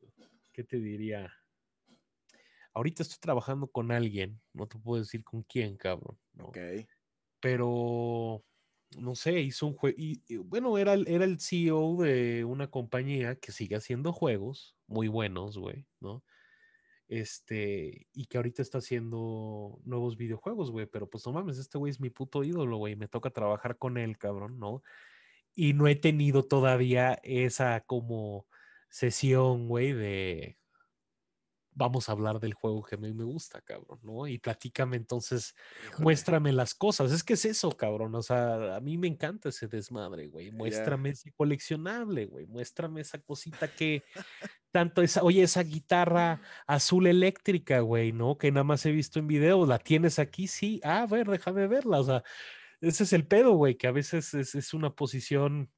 [0.53, 1.33] ¿qué te diría?
[2.75, 6.19] Ahorita estoy trabajando con alguien, no te puedo decir con quién, cabrón.
[6.33, 6.47] ¿no?
[6.47, 6.59] Ok.
[7.41, 8.45] pero
[8.99, 9.97] no sé, hizo un juego.
[9.99, 14.77] Y, y, bueno, era, el- era el CEO de una compañía que sigue haciendo juegos
[14.87, 16.25] muy buenos, güey, ¿no?
[17.09, 21.91] Este, y que ahorita está haciendo nuevos videojuegos, güey, pero pues no mames, este güey
[21.91, 24.83] es mi puto ídolo, güey, me toca trabajar con él, cabrón, ¿no?
[25.55, 28.47] Y no he tenido todavía esa como
[28.89, 30.59] sesión, güey, de
[31.75, 34.27] vamos a hablar del juego que a mí me gusta, cabrón, ¿no?
[34.27, 35.55] Y platícame entonces
[35.87, 36.03] Híjole.
[36.05, 37.13] muéstrame las cosas.
[37.13, 38.15] Es que es eso, cabrón.
[38.15, 40.51] O sea, a mí me encanta ese desmadre, güey.
[40.51, 42.47] Muéstrame ese coleccionable, güey.
[42.47, 44.03] Muéstrame esa cosita que
[44.71, 48.37] tanto esa, oye, esa guitarra azul eléctrica, güey, ¿no?
[48.37, 49.67] Que nada más he visto en video.
[49.67, 50.49] ¿La tienes aquí?
[50.49, 50.81] Sí.
[50.85, 52.01] Ah, a ver, déjame verla.
[52.01, 52.23] O sea,
[52.83, 55.73] ese es el pedo, güey, que a veces es, es una posición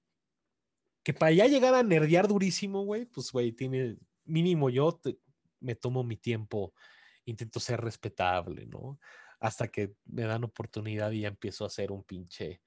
[1.05, 5.19] que para ya llegar a nerdear durísimo, güey, pues, güey, tiene mínimo yo te-
[5.61, 6.75] me tomo mi tiempo
[7.27, 8.99] intento ser respetable, ¿no?
[9.39, 12.63] Hasta que me dan oportunidad y ya empiezo a ser un pinche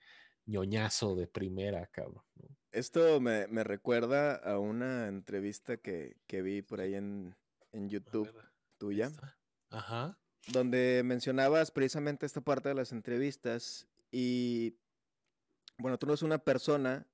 [0.46, 2.24] ñoñazo de primera, cabrón.
[2.72, 7.36] Esto me, recuerda a una entrevista que, vi por ahí en,
[7.72, 8.32] en YouTube
[8.78, 9.12] tuya.
[9.70, 10.20] Ajá.
[10.48, 13.88] Donde mencionabas precisamente esta parte de las entrevistas
[14.20, 14.76] y,
[15.78, 17.06] bueno, tú no eres una persona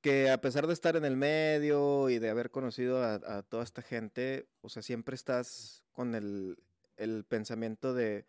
[0.00, 3.82] que a pesar de estar en el medio y de haber conocido a, toda esta
[3.82, 6.56] gente, o sea, siempre estás con el,
[6.98, 8.26] el, pensamiento de,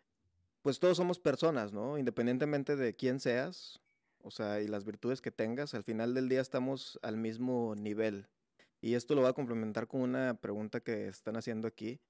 [0.62, 1.96] pues todos somos personas, ¿no?
[1.96, 3.80] Independientemente de quién seas,
[4.20, 8.26] o sea, y las virtudes que tengas, al final del día estamos al mismo nivel.
[8.80, 12.00] Y esto lo voy a complementar con una pregunta que están haciendo aquí.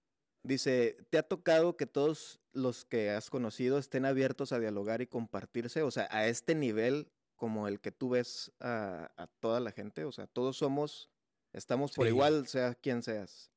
[0.44, 5.06] Dice, ¿te ha tocado que todos los que has conocido estén abiertos a dialogar y
[5.06, 5.82] compartirse?
[5.82, 9.08] O sea, a este nivel como el que tú ves a,
[9.40, 10.04] toda la gente.
[10.04, 11.10] O sea, todos somos,
[11.54, 13.50] estamos por igual, sea quien seas.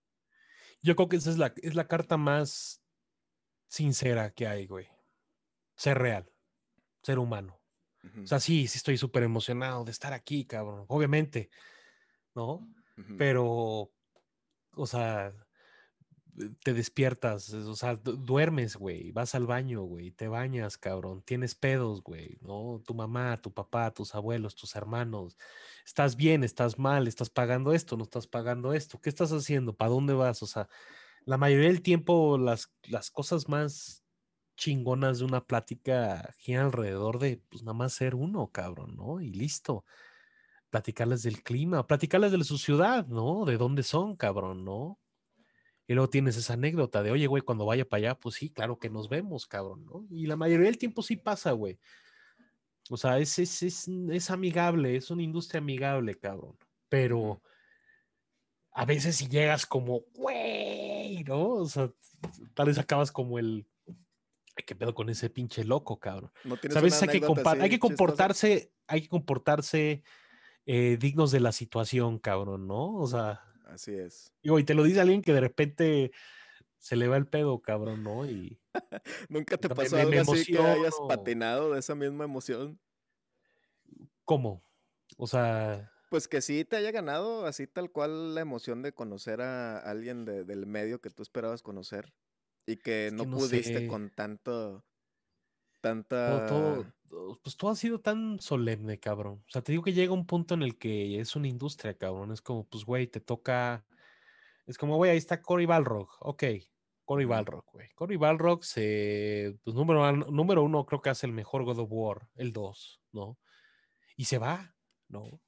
[0.81, 2.81] Yo creo que esa es la, es la carta más
[3.67, 4.87] sincera que hay, güey.
[5.75, 6.31] Ser real,
[7.03, 7.59] ser humano.
[8.23, 10.85] O sea, sí, sí estoy súper emocionado de estar aquí, cabrón.
[10.87, 11.49] Obviamente,
[12.33, 12.65] ¿no?
[13.17, 13.91] Pero,
[14.71, 15.33] o sea,
[16.63, 22.03] te despiertas, o sea, duermes, güey, vas al baño, güey, te bañas, cabrón, tienes pedos,
[22.03, 22.81] güey, ¿no?
[22.85, 25.37] Tu mamá, tu papá, tus abuelos, tus hermanos,
[25.85, 29.75] estás bien, estás mal, estás pagando esto, no estás pagando esto, ¿qué estás haciendo?
[29.75, 30.43] ¿Para dónde vas?
[30.43, 30.69] O sea,
[31.25, 34.03] la mayoría del tiempo las, las cosas más
[34.57, 39.21] chingonas de una plática giran alrededor de, pues nada más ser uno, cabrón, ¿no?
[39.21, 39.85] Y listo.
[40.69, 43.45] Platicarles del clima, platicarles de su ciudad, ¿no?
[43.45, 44.99] De dónde son, cabrón, ¿no?
[45.87, 48.77] Y luego tienes esa anécdota de, oye, güey, cuando vaya para allá, pues sí, claro
[48.77, 50.05] que nos vemos, cabrón, ¿no?
[50.11, 51.79] Y la mayoría del tiempo sí pasa, güey.
[52.89, 56.57] O sea, es, es, es, amigable, es una industria amigable, cabrón.
[56.89, 57.41] Pero
[58.71, 61.51] a veces si llegas como, güey, ¿no?
[61.53, 61.89] O sea,
[62.53, 63.65] tal vez acabas como el,
[64.65, 66.31] ¿qué pedo con ese pinche loco, cabrón?
[66.43, 67.25] No a veces hay que,
[67.61, 70.03] hay que comportarse, hay que comportarse
[70.65, 72.95] eh, dignos de la situación, cabrón, ¿no?
[72.95, 74.31] O sea, Así es.
[74.41, 76.11] Y, te lo dice alguien que de repente
[76.77, 78.25] se le va el pedo, cabrón, ¿no?
[78.25, 78.59] Y
[79.29, 82.79] ¿Nunca te pasó algo así que hayas patinado de esa misma emoción?
[84.23, 84.63] ¿Cómo?
[85.17, 85.91] O sea...
[86.09, 90.23] Pues que sí te haya ganado así tal cual la emoción de conocer a alguien
[90.23, 92.13] del medio que tú esperabas conocer
[92.65, 94.85] y que no, pudiste con tanto,
[95.81, 96.93] tanta
[97.43, 99.43] pues todo ha sido tan solemne, cabrón.
[99.47, 102.31] O sea, te digo que llega un punto en el que es una industria, cabrón.
[102.31, 103.85] Es como, pues, güey, te toca.
[104.65, 106.09] Es como, güey, ahí está Cory Balrog.
[106.19, 106.43] Ok,
[107.05, 107.89] Cory Balrog, güey.
[107.95, 112.29] Cory Balrog, se, pues, número, número uno, creo que hace el mejor God of War,
[112.35, 113.37] el 2, ¿no?
[114.15, 114.75] Y se va,
[115.07, 115.39] ¿no?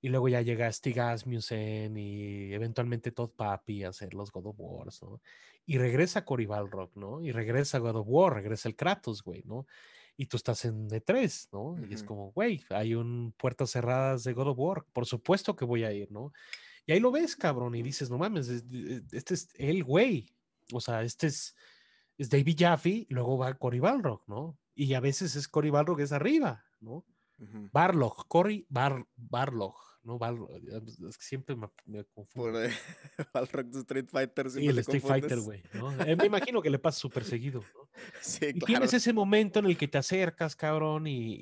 [0.00, 4.56] Y luego ya llega Stig Asmussen y eventualmente Todd Papi a hacer los God of
[4.58, 5.20] War, ¿no?
[5.66, 7.20] Y regresa Cory Balrog, ¿no?
[7.22, 9.66] Y regresa God of War, regresa el Kratos, güey, ¿no?
[10.20, 11.76] y tú estás en E3, ¿no?
[11.88, 15.64] Y es como, güey, hay un puertas cerradas de God of War, por supuesto que
[15.64, 16.32] voy a ir, ¿no?
[16.86, 20.34] Y ahí lo ves, cabrón, y dices, no mames, este es el güey,
[20.72, 21.54] o sea, este es,
[22.18, 24.58] es David Jaffe, luego va Cory Balrog, ¿no?
[24.74, 27.06] Y a veces es Cory Balrog es arriba, ¿no?
[27.72, 30.18] Barlog, Cory Bar Barlog, ¿no?
[31.08, 32.50] Es que siempre me, me confundo.
[32.50, 32.70] Por eh,
[33.32, 34.50] Balrog de Street Fighter.
[34.50, 35.62] Sí, el Street Fighter, güey.
[36.06, 37.60] Eh, me imagino que le pasa súper seguido.
[37.74, 37.88] ¿no?
[38.22, 41.36] Sí, y tienes ese momento en el que te acercas, cabrón, y,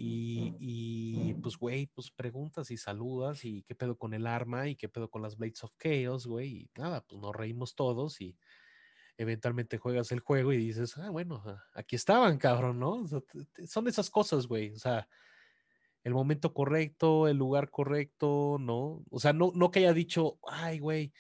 [0.59, 4.89] y, pues, güey, pues preguntas y saludas y qué pedo con el arma y qué
[4.89, 6.49] pedo con las Blades of Chaos, güey.
[6.49, 8.37] Y nada, pues nos reímos todos y
[9.19, 11.43] eventualmente juegas el juego y dices, ah, bueno,
[11.75, 13.05] aquí estaban, cabrón, ¿no?
[13.67, 14.73] son esas cosas, güey.
[14.73, 15.09] O sea,
[16.07, 19.05] el momento correcto, el lugar correcto, ¿no?
[19.11, 21.13] O sea, no, no que haya dicho, ay, güey,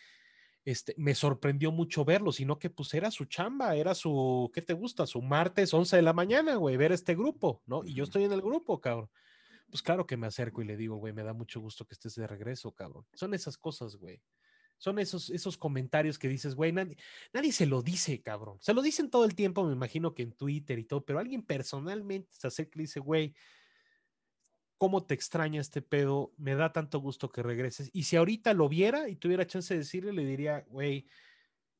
[0.64, 4.74] este, me sorprendió mucho verlo, sino que pues era su chamba, era su, ¿qué te
[4.74, 5.04] gusta?
[5.08, 7.84] Su martes 11 de la mañana, güey, ver este grupo, ¿no?
[7.84, 9.10] Y yo estoy en el grupo, cabrón.
[9.68, 12.14] Pues claro que me acerco y le digo, güey, me da mucho gusto que estés
[12.14, 13.04] de regreso, cabrón.
[13.12, 14.22] Son esas cosas, güey.
[14.78, 16.96] Son esos, esos comentarios que dices, güey, nadie,
[17.32, 18.58] nadie se lo dice, cabrón.
[18.60, 21.42] Se lo dicen todo el tiempo, me imagino que en Twitter y todo, pero alguien
[21.42, 23.34] personalmente se acerca y dice, güey,
[24.78, 27.90] cómo te extraña este pedo, me da tanto gusto que regreses.
[27.92, 31.06] Y si ahorita lo viera y tuviera chance de decirle, le diría, güey,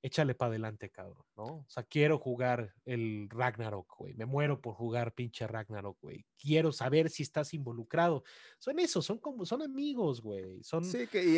[0.02, 1.44] échale para adelante, cabrón, ¿no?
[1.44, 4.14] O sea, quiero jugar el Ragnarok, güey.
[4.14, 6.24] Me muero por jugar pinche Ragnarok, güey.
[6.38, 8.22] Quiero saber si estás involucrado.
[8.58, 10.62] Son eso, son como, son amigos, güey.
[10.62, 10.82] Son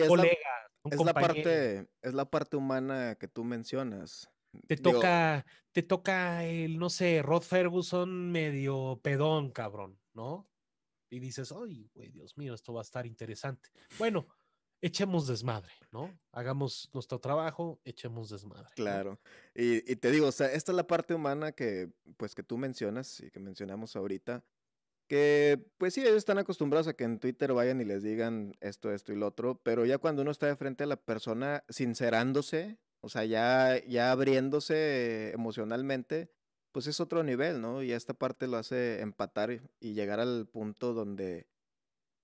[0.06, 0.38] colegas.
[0.84, 4.30] es la parte, es la parte humana que tú mencionas.
[4.66, 10.48] Te toca, te toca el, no sé, Rod Ferguson medio pedón, cabrón, ¿no?
[11.11, 13.70] Y dices, ay, güey, Dios mío, esto va a estar interesante.
[13.98, 14.26] Bueno,
[14.80, 16.18] echemos desmadre, ¿no?
[16.32, 18.72] Hagamos nuestro trabajo, echemos desmadre.
[18.74, 19.18] Claro.
[19.54, 22.59] Y, y, te digo, o sea, esta es la parte humana que, pues, que tú
[22.59, 24.44] mencionas y que mencionamos ahorita,
[25.09, 28.92] que, pues sí, ellos están acostumbrados a que en Twitter vayan y les digan esto,
[28.92, 32.78] esto y lo otro, pero ya cuando uno está de frente a la persona sincerándose,
[33.00, 36.30] o sea, ya, ya abriéndose emocionalmente,
[36.79, 37.83] pues es otro nivel, ¿no?
[37.83, 39.51] Y esta parte lo hace empatar
[39.81, 41.49] y llegar al punto donde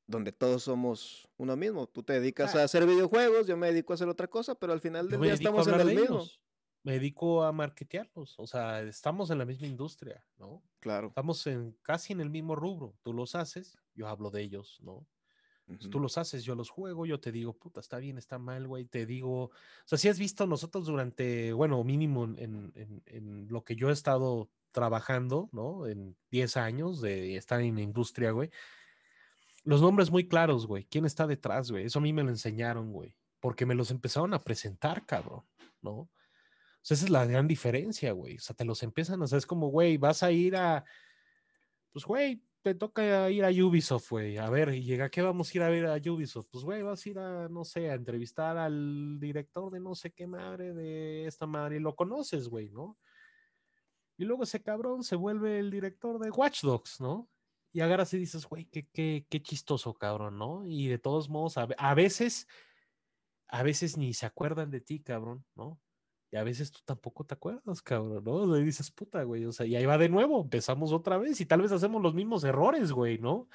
[0.06, 1.88] donde todos somos uno mismo.
[1.88, 4.80] Tú te dedicas a hacer videojuegos, yo me dedico a hacer otra cosa, pero al
[4.80, 6.24] final del día estamos en el mismo.
[6.84, 10.62] Me dedico a marketearlos, o sea, estamos en la misma industria, ¿no?
[10.78, 11.08] Claro.
[11.08, 12.94] Estamos en casi en el mismo rubro.
[13.02, 15.04] Tú los haces, yo hablo de ellos, ¿no?
[15.90, 18.84] Tú los haces, yo los juego, yo te digo, puta, está bien, está mal, güey.
[18.84, 19.50] Te digo, o
[19.84, 23.92] sea, si has visto nosotros durante, bueno, mínimo en, en, en lo que yo he
[23.92, 25.86] estado trabajando, ¿no?
[25.86, 28.50] En 10 años de estar en la industria, güey
[29.64, 30.84] los nombres muy claros, güey.
[30.84, 31.86] ¿Quién está detrás, güey?
[31.86, 33.16] Eso a mí me lo enseñaron, güey.
[33.40, 35.42] Porque me los empezaron a presentar, cabrón,
[35.80, 35.92] ¿no?
[35.92, 36.10] O
[36.82, 38.36] sea, esa es la gran diferencia, güey.
[38.36, 39.38] O sea, te los empiezan a hacer.
[39.38, 40.84] Es como, güey, vas a ir a.
[41.92, 44.38] Pues, güey, te toca ir a Ubisoft, güey.
[44.38, 46.46] A ver, y llega, ¿qué vamos a ir a ver a Ubisoft?
[46.50, 50.12] Pues, güey, vas a ir a, no sé, a entrevistar al director de no sé
[50.12, 51.76] qué madre de esta madre.
[51.76, 52.96] Y lo conoces, güey, ¿no?
[54.16, 57.28] Y luego ese cabrón se vuelve el director de Watch Dogs, ¿no?
[57.74, 60.64] y agarras y dices, güey, qué, qué, qué, chistoso, cabrón, ¿no?
[60.64, 62.46] Y de todos modos, a, veces,
[63.48, 65.80] a veces ni se acuerdan de ti, cabrón, ¿no?
[66.34, 68.58] Y a veces tú tampoco te acuerdas, cabrón, ¿no?
[68.58, 71.46] Y dices, puta, güey, o sea, y ahí va de nuevo, empezamos otra vez y
[71.46, 73.48] tal vez hacemos los mismos errores, güey, ¿no?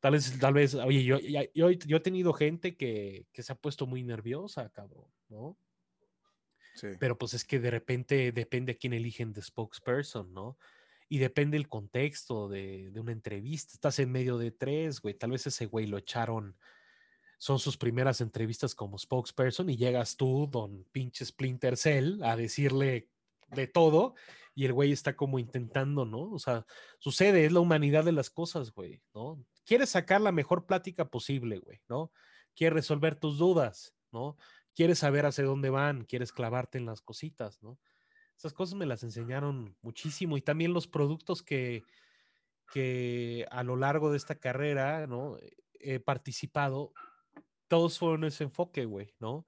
[0.00, 1.20] Tal vez, tal vez, oye, yo,
[1.54, 5.56] yo, yo he tenido gente que, que se ha puesto muy nerviosa, cabrón, ¿no?
[6.74, 6.88] Sí.
[6.98, 10.58] Pero pues es que de repente depende a quién eligen de spokesperson, ¿no?
[11.08, 13.74] y depende el contexto de, una entrevista.
[13.74, 15.12] Estás en medio de tres, güey.
[15.12, 16.56] Tal vez ese güey lo echaron.
[17.42, 23.08] Son sus primeras entrevistas como spokesperson y llegas tú, don pinche Splinter Cell, a decirle
[23.48, 24.14] de todo
[24.54, 26.30] y el güey está como intentando, ¿no?
[26.30, 26.64] O sea,
[27.00, 29.44] sucede, es la humanidad de las cosas, güey, ¿no?
[29.64, 32.12] Quieres sacar la mejor plática posible, güey, ¿no?
[32.54, 34.36] Quieres resolver tus dudas, ¿no?
[34.72, 37.76] Quieres saber hacia dónde van, quieres clavarte en las cositas, ¿no?
[38.36, 41.82] Esas cosas me las enseñaron muchísimo y también los productos que,
[42.72, 45.38] que a lo largo de esta carrera, ¿no?
[45.80, 46.92] He participado,
[47.72, 49.46] todos fueron ese enfoque, güey, ¿no?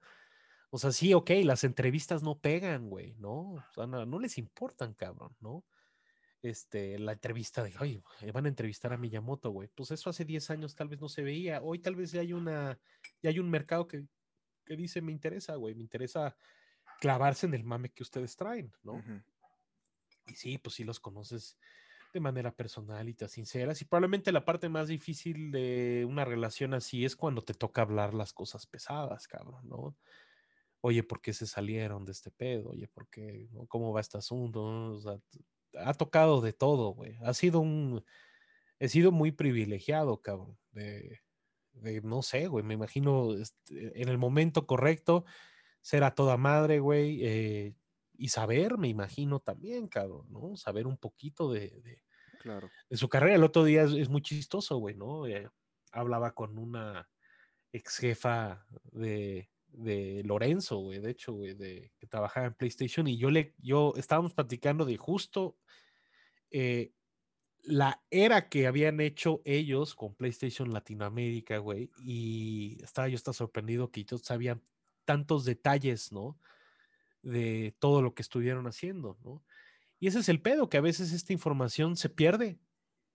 [0.71, 3.51] O sea, sí, ok, las entrevistas no pegan, güey, ¿no?
[3.51, 5.63] O sea, no, les importan, cabrón, ¿no?
[6.41, 8.01] Este, la entrevista de, oye,
[8.33, 9.69] van a entrevistar a Miyamoto, güey.
[9.75, 11.61] Pues eso hace 10 años tal vez no se veía.
[11.61, 12.79] Hoy tal vez ya hay una,
[13.21, 14.07] ya hay un mercado que,
[14.65, 16.35] que dice, me interesa, güey, me interesa
[16.99, 19.03] clavarse en el mame que ustedes traen, ¿no?
[20.25, 21.59] Y sí, pues sí los conoces
[22.15, 23.81] de manera personal y te sinceras.
[23.81, 28.13] Y probablemente la parte más difícil de una relación así es cuando te toca hablar
[28.13, 29.97] las cosas pesadas, cabrón, ¿no?
[30.79, 32.69] Oye, ¿por qué se salieron de este pedo?
[32.69, 33.49] Oye, ¿por qué?
[33.67, 34.97] ¿Cómo va este asunto?
[35.77, 37.17] Ha tocado de todo, güey.
[37.21, 38.03] Ha sido un...
[38.79, 41.19] He sido muy privilegiado, cabrón, de,
[41.73, 45.25] de no sé, güey, me imagino este, en el momento correcto
[45.81, 47.75] ser a toda madre, güey, eh,
[48.17, 50.57] y saber, me imagino también, cabrón, ¿no?
[50.57, 52.03] Saber un poquito de,
[52.45, 52.69] claro.
[52.89, 53.35] de su carrera.
[53.35, 55.25] El otro día es, muy chistoso, güey, ¿no?
[55.25, 55.49] Eh,
[55.91, 57.09] hablaba con una
[57.73, 63.17] ex jefa de, de Lorenzo, güey, de hecho, güey, de, que trabajaba en PlayStation, y
[63.17, 65.57] yo le, yo estábamos platicando de justo
[66.51, 66.93] eh,
[67.63, 73.91] la era que habían hecho ellos con PlayStation Latinoamérica, güey, y estaba yo está sorprendido
[73.91, 74.61] que ellos sabían
[75.03, 76.39] tantos detalles, ¿no?
[77.23, 79.43] De todo lo que estuvieron haciendo, ¿no?
[79.99, 82.59] Y ese es el pedo, que a veces esta información se pierde,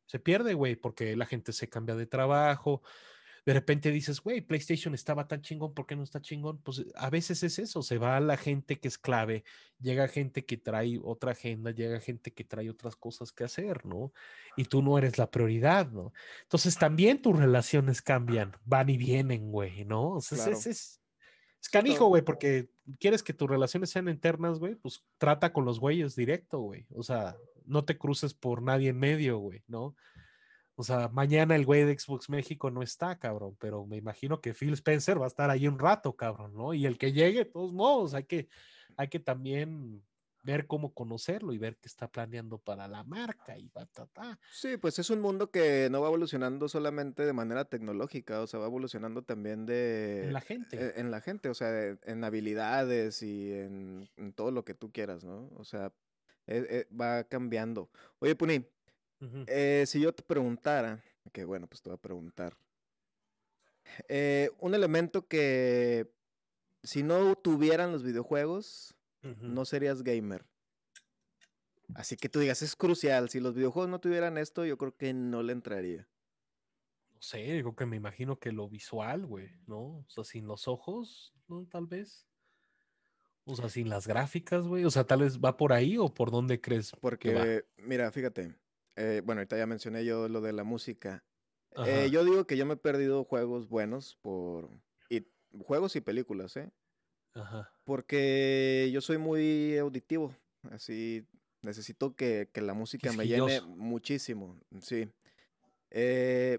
[0.06, 2.82] se pierde, güey, porque la gente se cambia de trabajo,
[3.46, 6.58] de repente dices, güey, PlayStation estaba tan chingón, ¿por qué no está chingón?
[6.62, 9.44] Pues a veces es eso, se va la gente que es clave,
[9.78, 14.12] llega gente que trae otra agenda, llega gente que trae otras cosas que hacer, ¿no?
[14.56, 16.12] Y tú no eres la prioridad, ¿no?
[16.42, 20.12] Entonces también tus relaciones cambian, van y vienen, güey, ¿no?
[20.12, 20.99] O sea, es, es
[21.68, 26.16] canijo, güey, porque quieres que tus relaciones sean internas, güey, pues trata con los güeyes
[26.16, 26.86] directo, güey.
[26.94, 27.36] O sea,
[27.66, 29.94] no te cruces por nadie en medio, güey, ¿no?
[30.74, 34.54] O sea, mañana el güey de Xbox México no está, cabrón, pero me imagino que
[34.54, 36.72] Phil Spencer va a estar ahí un rato, cabrón, ¿no?
[36.72, 38.48] Y el que llegue, de todos modos, hay que,
[38.96, 40.02] hay que también
[40.42, 44.38] ver cómo conocerlo y ver qué está planeando para la marca y va, ta, ta.
[44.52, 48.60] Sí, pues es un mundo que no va evolucionando solamente de manera tecnológica, o sea,
[48.60, 50.24] va evolucionando también de...
[50.24, 50.76] En la gente.
[50.76, 55.24] E, en, la gente, o sea, en habilidades y en, todo lo que tú quieras,
[55.24, 55.50] ¿no?
[55.56, 55.92] O sea,
[56.46, 57.90] e, e, va cambiando.
[58.18, 58.64] Oye, Puni,
[59.46, 62.56] eh, si yo te preguntara, que bueno, pues te voy a preguntar,
[64.08, 66.10] Eh, un elemento que
[66.82, 70.44] si no tuvieran los videojuegos, no serías gamer.
[71.94, 73.28] Así que tú digas, es crucial.
[73.28, 76.08] Si los videojuegos no tuvieran esto, yo creo que no le entraría.
[77.14, 79.98] No sé, digo que me imagino que lo visual, güey, ¿no?
[79.98, 81.66] O sea, sin los ojos, ¿no?
[81.66, 82.26] Tal vez.
[83.44, 84.84] O sea, sin las gráficas, güey.
[84.84, 86.92] O sea, tal vez va por ahí o por dónde crees.
[87.00, 88.54] Porque, mira, fíjate.
[88.96, 91.24] Eh, bueno, ahorita ya mencioné yo lo de la música.
[91.86, 94.70] Eh, yo digo que yo me he perdido juegos buenos por.
[95.08, 95.26] Y,
[95.62, 96.70] juegos y películas, ¿eh?
[97.34, 97.72] Ajá.
[97.84, 100.34] Porque yo soy muy auditivo.
[100.70, 101.26] Así,
[101.62, 104.56] necesito que, la música me llene muchísimo.
[104.80, 105.08] Sí.
[105.90, 106.58] Eh,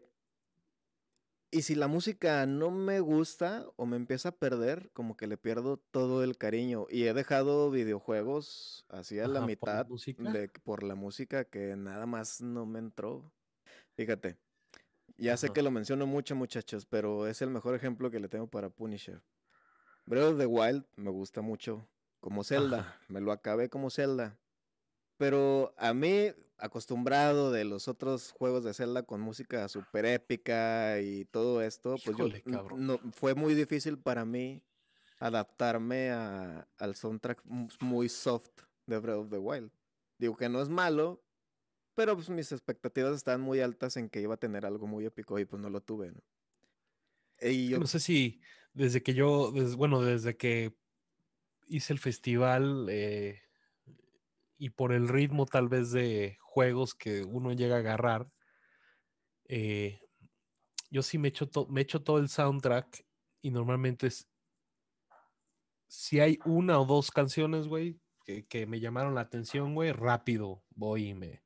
[1.53, 5.35] y si la música no me gusta o me empieza a perder, como que le
[5.35, 6.87] pierdo todo el cariño.
[6.89, 12.39] Y he dejado videojuegos así a la mitad de, por la música que nada más
[12.39, 13.33] no me entró.
[13.97, 14.37] Fíjate,
[15.17, 18.47] ya sé que lo menciono mucho muchachos, pero es el mejor ejemplo que le tengo
[18.47, 19.21] para Punisher.
[20.11, 21.87] Breath of the Wild me gusta mucho
[22.19, 24.37] como Zelda, me lo acabé como Zelda.
[25.15, 31.23] Pero a mí, acostumbrado de los otros juegos de Zelda con música súper épica y
[31.23, 32.27] todo esto, pues yo
[32.75, 34.61] no, fue muy difícil para mí
[35.17, 37.41] adaptarme a, al soundtrack
[37.79, 39.71] muy soft de Breath of the Wild.
[40.17, 41.23] Digo que no es malo,
[41.95, 45.39] pero pues mis expectativas estaban muy altas en que iba a tener algo muy épico
[45.39, 46.11] y pues no lo tuve.
[46.11, 46.21] ¿no?
[47.39, 47.79] Y yo...
[47.79, 48.41] no sé si
[48.73, 50.73] desde que yo, bueno, desde que
[51.67, 53.41] hice el festival, eh,
[54.57, 58.31] y por el ritmo tal vez de juegos que uno llega a agarrar,
[59.45, 60.01] eh,
[60.91, 63.03] yo sí me echo, me echo todo el soundtrack
[63.41, 64.29] y normalmente es,
[65.87, 71.09] si hay una o dos canciones, güey, que, me llamaron la atención, güey, rápido voy
[71.09, 71.40] y me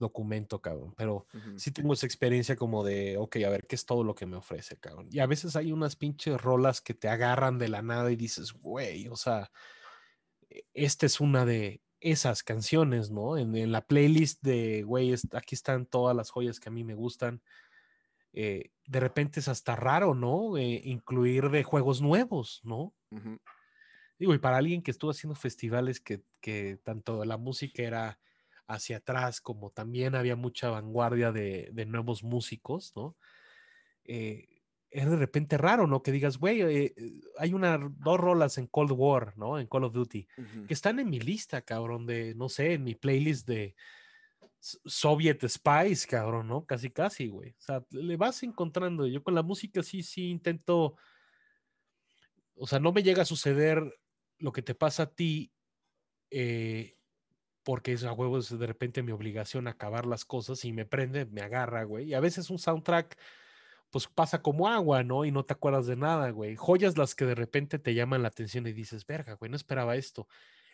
[0.00, 0.92] documento, cabrón.
[0.96, 1.26] Pero
[1.56, 4.36] sí tengo esa experiencia como de, ok, a ver, ¿qué es todo lo que me
[4.36, 5.08] ofrece, cabrón?
[5.12, 8.52] Y a veces hay unas pinches rolas que te agarran de la nada y dices,
[8.52, 9.52] güey, o sea,
[10.48, 13.36] e, esta es una de, esas canciones, ¿no?
[13.36, 17.42] En, la playlist de, güey, aquí están todas las joyas que a mí me gustan.
[18.32, 20.56] Eh, de repente es hasta raro, ¿no?
[20.56, 22.94] Eh, incluir de juegos nuevos, ¿no?
[24.18, 28.20] Digo, y para alguien que estuvo haciendo festivales que, que, tanto la música era
[28.70, 33.16] hacia atrás como también había mucha vanguardia de, de nuevos músicos, ¿no?
[34.04, 34.48] Eh,
[34.90, 36.02] es de repente raro, ¿no?
[36.02, 39.58] Que digas, güey, eh, eh, hay una, dos rolas en Cold War, ¿no?
[39.58, 40.26] En Call of Duty,
[40.66, 43.76] que están en mi lista, cabrón, de, no sé, en mi playlist de
[44.58, 46.64] Soviet Spice, cabrón, ¿no?
[46.64, 47.50] Casi, casi, güey.
[47.50, 49.06] O sea, le vas encontrando.
[49.06, 50.96] Yo con la música sí, sí intento,
[52.56, 53.96] o sea, no me llega a suceder
[54.38, 55.52] lo que te pasa a ti,
[56.30, 56.96] eh,
[57.62, 61.42] porque es a huevos de repente mi obligación acabar las cosas y me prende, me
[61.42, 62.06] agarra, güey.
[62.10, 63.18] Y a veces un soundtrack
[63.90, 65.24] pues pasa como agua, ¿no?
[65.24, 66.56] Y no te acuerdas de nada, güey.
[66.56, 69.96] Joyas las que de repente te llaman la atención y dices, verga, güey, no esperaba
[69.96, 70.28] esto.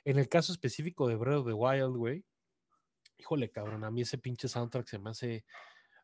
[0.05, 2.25] En el caso específico de Breath of the Wild, güey,
[3.19, 5.45] híjole, cabrón, a mí ese pinche soundtrack se me hace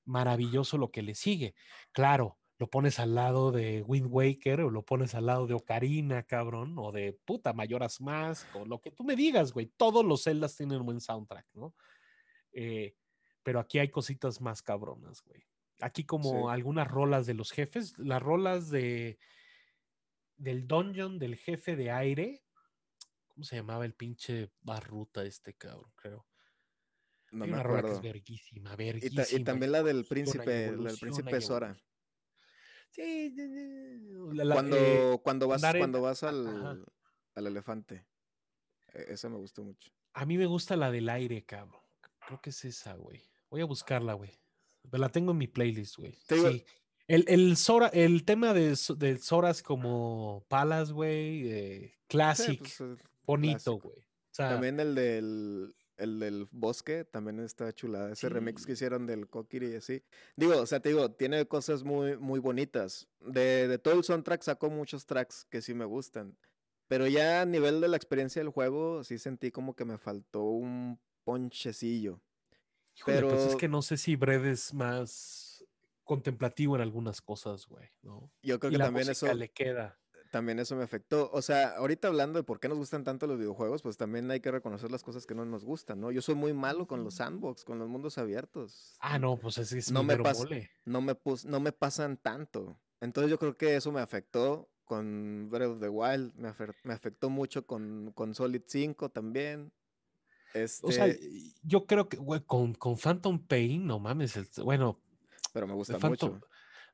[0.04, 1.54] maravilloso lo que le sigue.
[1.92, 6.22] Claro, lo pones al lado de Wind Waker o lo pones al lado de Ocarina,
[6.22, 9.66] cabrón, o de puta Mayoras Más, o lo que tú me digas, güey.
[9.76, 11.74] Todos los Zeldas tienen un buen soundtrack, ¿no?
[12.53, 12.94] Eh,
[13.42, 15.42] pero aquí hay cositas más cabronas, güey.
[15.80, 19.18] Aquí como algunas rolas de los jefes, las rolas de
[20.36, 22.44] del dungeon del jefe de aire.
[23.28, 26.26] ¿Cómo se llamaba el pinche barruta este cabrón, creo?
[27.32, 27.88] No me acuerdo.
[27.88, 29.24] que es verguísima, verguísima.
[29.30, 31.76] Y, también la del príncipe, la del príncipe Sora.
[32.93, 33.34] Sí,
[34.53, 36.84] cuando, eh, cuando vas, cuando vas al,
[37.34, 38.07] al elefante.
[38.93, 39.90] E, esa me gustó mucho.
[40.12, 41.80] A mí me gusta la del aire, cabrón.
[42.26, 43.22] Creo que es esa, güey.
[43.51, 44.30] Voy a buscarla, güey.
[44.90, 46.12] La tengo en mi playlist, güey.
[46.28, 46.64] Sí.
[47.09, 53.78] El, el, Sora, el tema de, de Soras como Palas, güey, eh, classic, pues, bonito,
[53.78, 54.07] güey.
[54.36, 58.12] también el del, el del bosque, también está chulada.
[58.12, 60.03] Ese remix que hicieron del Kokiri y así.
[60.36, 63.09] Digo, o sea, te digo, tiene cosas muy, muy bonitas.
[63.20, 66.36] De, de todo el soundtrack sacó muchos tracks que sí me gustan.
[66.88, 70.42] Pero ya a nivel de la experiencia del juego, sí sentí como que me faltó
[70.42, 72.20] un ponchecillo
[73.07, 75.64] pero pues es que no sé si Brad es más
[76.05, 78.30] contemplativo en algunas cosas, güey, ¿no?
[78.42, 79.98] Yo creo que también eso le queda.
[80.32, 81.28] También eso me afectó.
[81.34, 84.40] O sea, ahorita hablando de por qué nos gustan tanto los videojuegos, pues también hay
[84.40, 86.10] que reconocer las cosas que no nos gustan, ¿no?
[86.10, 88.96] Yo soy muy malo con los sandbox, con los mundos abiertos.
[89.00, 90.16] Ah, no, pues es, es no me
[90.86, 92.80] no me no me pasan tanto.
[93.02, 96.50] Entonces yo creo que eso me afectó con Breath of the Wild, me,
[96.84, 99.70] me afectó mucho con, con Solid 5 también.
[100.82, 101.28] O sea, este
[101.62, 104.98] yo creo que, güey, con, con Phantom Pain, no mames, bueno.
[105.52, 106.40] Pero me gusta mucho.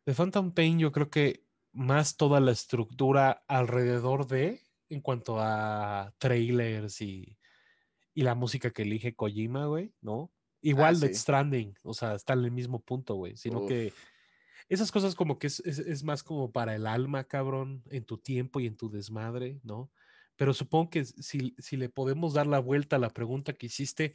[0.04, 1.47] De Phantom Pain yo creo que
[1.78, 7.38] más toda la estructura alrededor de, en cuanto a trailers y,
[8.14, 10.32] y la música que elige Kojima, güey, ¿no?
[10.62, 11.14] Igual Ah, sí.
[11.14, 13.92] Stranding, o sea, está en el mismo punto, güey, sino que
[14.68, 18.18] esas cosas como que es, es- es más como para el alma, cabrón, en tu
[18.18, 19.90] tiempo y en tu desmadre, ¿no?
[20.36, 24.14] Pero supongo que si, si le podemos dar la vuelta a la pregunta que hiciste,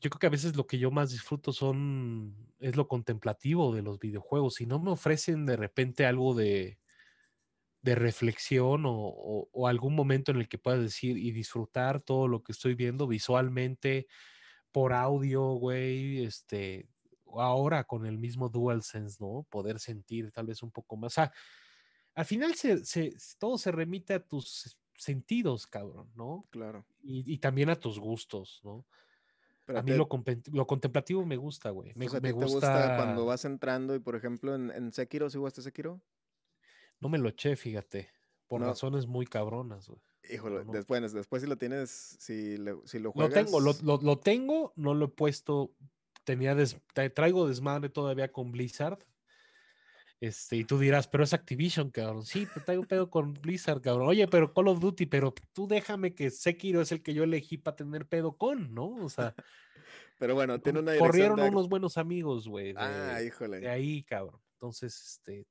[0.00, 3.82] yo creo que a veces lo que yo más disfruto son, es lo contemplativo de
[3.82, 4.54] los videojuegos.
[4.56, 6.78] Si no me ofrecen de repente algo de,
[7.82, 12.28] de reflexión o, o- o algún momento en el que pueda decir y disfrutar todo
[12.28, 14.06] lo que estoy viendo visualmente,
[14.72, 16.88] por audio, güey, este,
[17.24, 19.46] o ahora con el mismo DualSense, ¿no?
[19.50, 21.12] Poder sentir tal vez un poco más.
[21.14, 21.32] O sea,
[22.14, 26.42] al final se, se- todo se remite a tus sentidos, cabrón, ¿no?
[26.50, 26.86] Claro.
[27.02, 28.86] Y, y también a tus gustos, ¿no?
[29.70, 30.08] Pero A mí te- lo,
[30.52, 31.92] lo contemplativo me gusta, güey.
[31.94, 32.96] Me, o sea, ¿a me ti te gusta gusta.
[32.96, 36.00] cuando vas entrando y, por ejemplo, en, en Sekiro, ¿sí jugaste Sekiro?
[36.98, 38.10] No me lo eché, fíjate.
[38.48, 38.66] Por No.
[38.66, 40.00] razones muy cabronas, güey.
[40.28, 40.72] Híjole, No, no.
[40.72, 43.44] después, después si lo tienes, si, le- si lo Lo juegas...
[43.44, 45.72] tengo, lo, lo- lo tengo, no lo he puesto.
[46.24, 46.76] Tenía des-
[47.14, 48.98] traigo desmadre todavía con Blizzard.
[50.20, 52.26] Este, y tú dirás, pero es Activision, cabrón.
[52.26, 54.06] Sí, te traigo pedo con Blizzard, cabrón.
[54.08, 57.56] Oye, pero Call of Duty, pero tú déjame que Sekiro es el que yo elegí
[57.56, 58.88] para tener pedo con, ¿no?
[58.96, 59.34] O sea,
[60.18, 61.48] Pero bueno, tiene una corrieron de...
[61.48, 63.66] unos buenos amigos, güey, de, Ah, de híjole.
[63.66, 64.38] ahí, cabrón.
[64.52, 65.46] Entonces, este,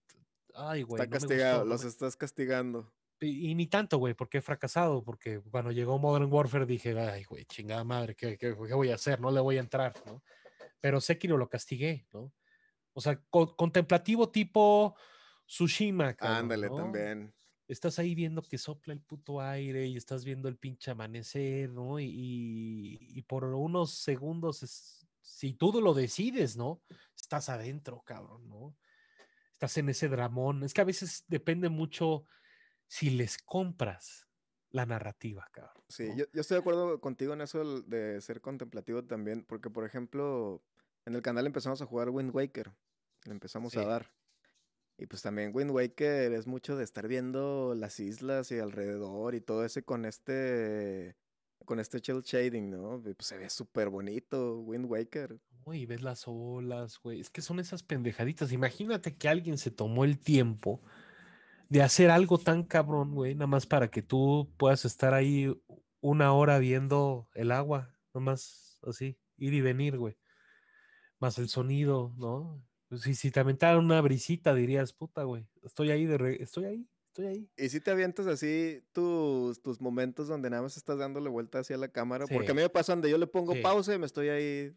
[0.53, 1.01] ay, güey.
[1.01, 2.93] Está no castigado, gustó, los estás castigando.
[3.19, 7.23] Y, y ni tanto, güey, porque he fracasado, porque cuando llegó Modern Warfare dije, ay,
[7.23, 9.19] güey, chingada madre, ¿qué, qué, qué voy a hacer?
[9.19, 10.21] No le voy a entrar, ¿no?
[10.79, 12.31] Pero Sekiro lo castigué, ¿no?
[12.93, 14.95] O sea, co- contemplativo tipo
[15.45, 16.75] Tsushima, cabrón, Ándale, ¿no?
[16.75, 17.33] también.
[17.67, 21.99] Estás ahí viendo que sopla el puto aire y estás viendo el pinche amanecer, ¿no?
[21.99, 26.81] Y, y- y por unos segundos, es- si tú lo decides, ¿no?
[27.15, 28.75] Estás adentro, cabrón, ¿no?
[29.53, 30.63] Estás en ese dramón.
[30.63, 32.25] Es que a veces depende mucho
[32.87, 34.27] si les compras
[34.71, 35.83] la narrativa, cabrón.
[35.89, 36.15] Sí, ¿no?
[36.15, 40.63] yo, yo estoy de acuerdo contigo en eso de ser contemplativo también, porque por ejemplo,
[41.05, 42.71] en el canal empezamos a jugar Wind Waker,
[43.25, 44.11] le empezamos a dar.
[44.97, 49.41] Y pues también Wind Waker es mucho de estar viendo las islas y alrededor y
[49.41, 51.15] todo ese con este
[51.65, 53.01] con este shell shading, ¿no?
[53.01, 55.39] Pues se ve súper bonito Wind Waker.
[55.65, 57.19] Uy, ves las olas, güey.
[57.19, 58.51] Es que son esas pendejaditas.
[58.51, 60.81] Imagínate que alguien se tomó el tiempo
[61.69, 65.55] de hacer algo tan cabrón, güey, nada más para que tú puedas estar ahí
[66.01, 70.17] una hora viendo el agua, nada más así, ir y venir, güey.
[71.19, 72.65] Más el sonido, ¿no?
[72.87, 76.65] Pues si, si te aventaran una brisita, dirías, puta, güey, estoy ahí, de re- estoy
[76.65, 77.51] ahí, estoy ahí.
[77.57, 81.77] Y si te avientas así tus, tus momentos donde nada más estás dándole vuelta hacia
[81.77, 83.61] la cámara, porque a mí me pasa donde yo le pongo Sí.
[83.61, 84.75] pausa y me estoy ahí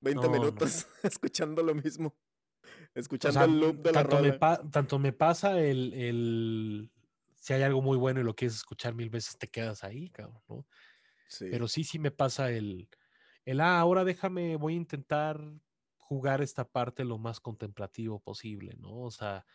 [0.00, 0.32] 20 No, no.
[0.40, 2.08] minutos escuchando lo mismo.
[2.08, 4.70] O Escuchando sea, el loop de la tanto, rola.
[4.70, 6.90] tanto me pasa el, el-
[7.36, 10.42] Si hay algo muy bueno y lo quieres escuchar mil veces, te quedas ahí, cabrón,
[10.48, 10.66] ¿no?
[11.28, 11.46] Sí.
[11.50, 12.88] Pero sí, sí me pasa el,
[13.44, 15.40] el, ah, ahora déjame, voy a intentar
[16.12, 19.00] jugar esta parte lo más contemplativo posible, ¿no?
[19.00, 19.46] O sea,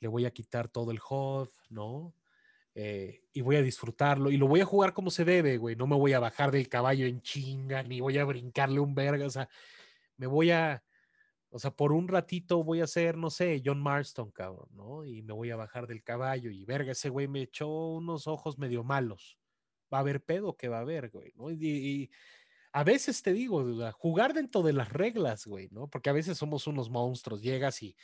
[0.00, 2.16] le voy a quitar todo el HUD, ¿no?
[2.74, 5.76] Eh, y voy a disfrutarlo y lo voy a jugar como se debe, güey.
[5.76, 9.24] No me voy a bajar del caballo en chinga, ni voy a brincarle un verga,
[9.24, 9.48] o sea,
[10.16, 10.82] me voy a,
[11.50, 15.04] o sea, por un ratito voy a ser, no sé, John Marston, cabrón, ¿no?
[15.04, 18.58] Y me voy a bajar del caballo y verga, ese güey me echó unos ojos
[18.58, 19.38] medio malos.
[19.92, 21.52] Va a haber pedo que va a haber, güey, ¿no?
[21.52, 22.10] Y,
[22.72, 25.88] a veces te digo, sea, jugar dentro de las reglas, güey, ¿no?
[25.88, 27.96] Porque a veces somos unos monstruos, llegas y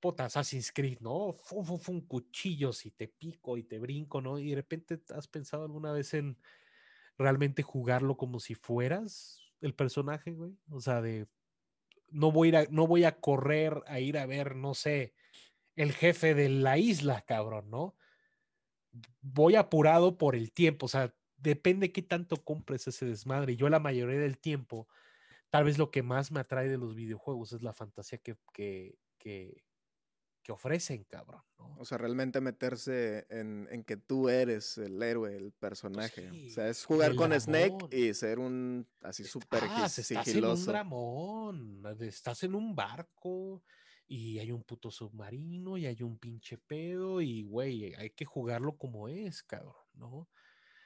[0.00, 1.32] puta Assassin's Creed, ¿no?
[1.32, 4.38] Fum, fum, fum, cuchillos y te pico y te brinco, ¿no?
[4.38, 6.36] Y de repente has pensado alguna vez en
[7.16, 10.58] realmente jugarlo como si fueras el personaje, güey.
[10.70, 11.28] O sea, de
[12.08, 15.14] no voy a, no voy a correr a ir a ver, no sé,
[15.76, 17.96] el jefe de la isla, cabrón, ¿no?
[19.20, 23.56] Voy apurado por el tiempo, o sea, depende qué tanto compres ese desmadre.
[23.56, 24.88] Yo la mayoría del tiempo,
[25.50, 28.98] tal vez lo que más me atrae de los videojuegos es la fantasía que, que,
[29.18, 29.64] que,
[30.42, 31.42] que ofrecen, cabrón.
[31.58, 31.76] ¿no?
[31.78, 36.30] O sea, realmente meterse en, en, que tú eres el héroe, el personaje.
[36.30, 37.32] Sí, o sea, es jugar con.
[37.32, 40.70] Snake y ser un así súper Estás, estás en un sigiloso.
[40.70, 43.62] dramón, estás en un barco
[44.06, 48.76] y hay un puto submarino y hay un pinche pedo y, güey, hay que jugarlo
[48.76, 50.28] como es, cabrón, ¿no?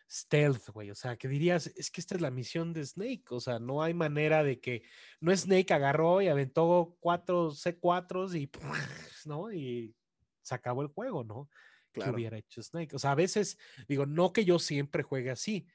[0.09, 3.41] Stealth, güey, o sea, que dirías, es que esta es la misión de Snake, o
[3.41, 4.83] sea, no hay manera de que,
[5.21, 8.51] no Snake agarró y aventó cuatro C4s y,
[9.27, 9.53] ¿no?
[9.53, 9.95] Y
[10.43, 11.49] se acabó el juego, ¿no?
[11.93, 12.13] Claro.
[12.13, 12.95] Que hubiera hecho Snake.
[12.95, 15.67] O sea, a veces, digo, no que yo siempre juegue así,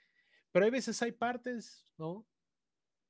[0.51, 2.25] pero hay veces hay partes, ¿no?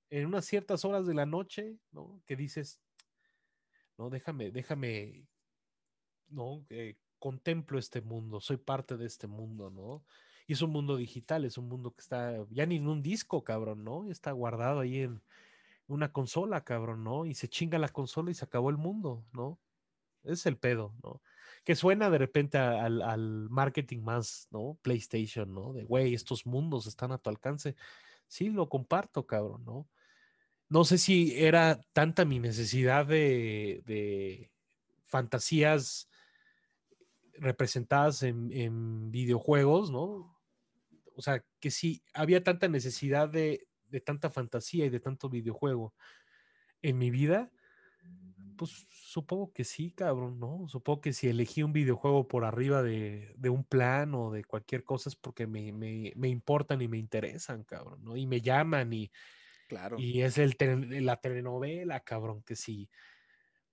[0.09, 2.21] En unas ciertas horas de la noche, ¿no?
[2.25, 2.81] Que dices,
[3.97, 4.09] ¿no?
[4.09, 5.27] Déjame, déjame,
[6.29, 6.65] ¿no?
[6.69, 10.03] Eh, contemplo este mundo, soy parte de este mundo, ¿no?
[10.47, 13.43] Y es un mundo digital, es un mundo que está ya ni en un disco,
[13.43, 14.09] cabrón, ¿no?
[14.09, 15.21] Está guardado ahí en
[15.87, 17.25] una consola, cabrón, ¿no?
[17.25, 19.59] Y se chinga la consola y se acabó el mundo, ¿no?
[20.23, 21.21] Es el pedo, ¿no?
[21.63, 24.77] Que suena de repente al, al marketing más, ¿no?
[24.81, 25.73] PlayStation, ¿no?
[25.73, 27.75] De, güey, estos mundos están a tu alcance.
[28.27, 29.87] Sí, lo comparto, cabrón, ¿no?
[30.69, 34.51] No sé si era tanta mi necesidad de, de
[35.05, 36.09] fantasías
[37.41, 40.37] representadas en, en, videojuegos, ¿no?
[41.15, 45.93] O sea, que si había tanta necesidad de, de, tanta fantasía y de tanto videojuego
[46.83, 47.51] en mi vida,
[48.57, 50.67] pues supongo que sí, cabrón, ¿no?
[50.67, 54.83] Supongo que si elegí un videojuego por arriba de, de un plan o de cualquier
[54.83, 58.15] cosa es porque me, me, me, importan y me interesan, cabrón, ¿no?
[58.15, 59.11] Y me llaman y,
[59.67, 59.97] claro.
[59.99, 60.55] y es el
[61.03, 62.87] la telenovela, cabrón, que si,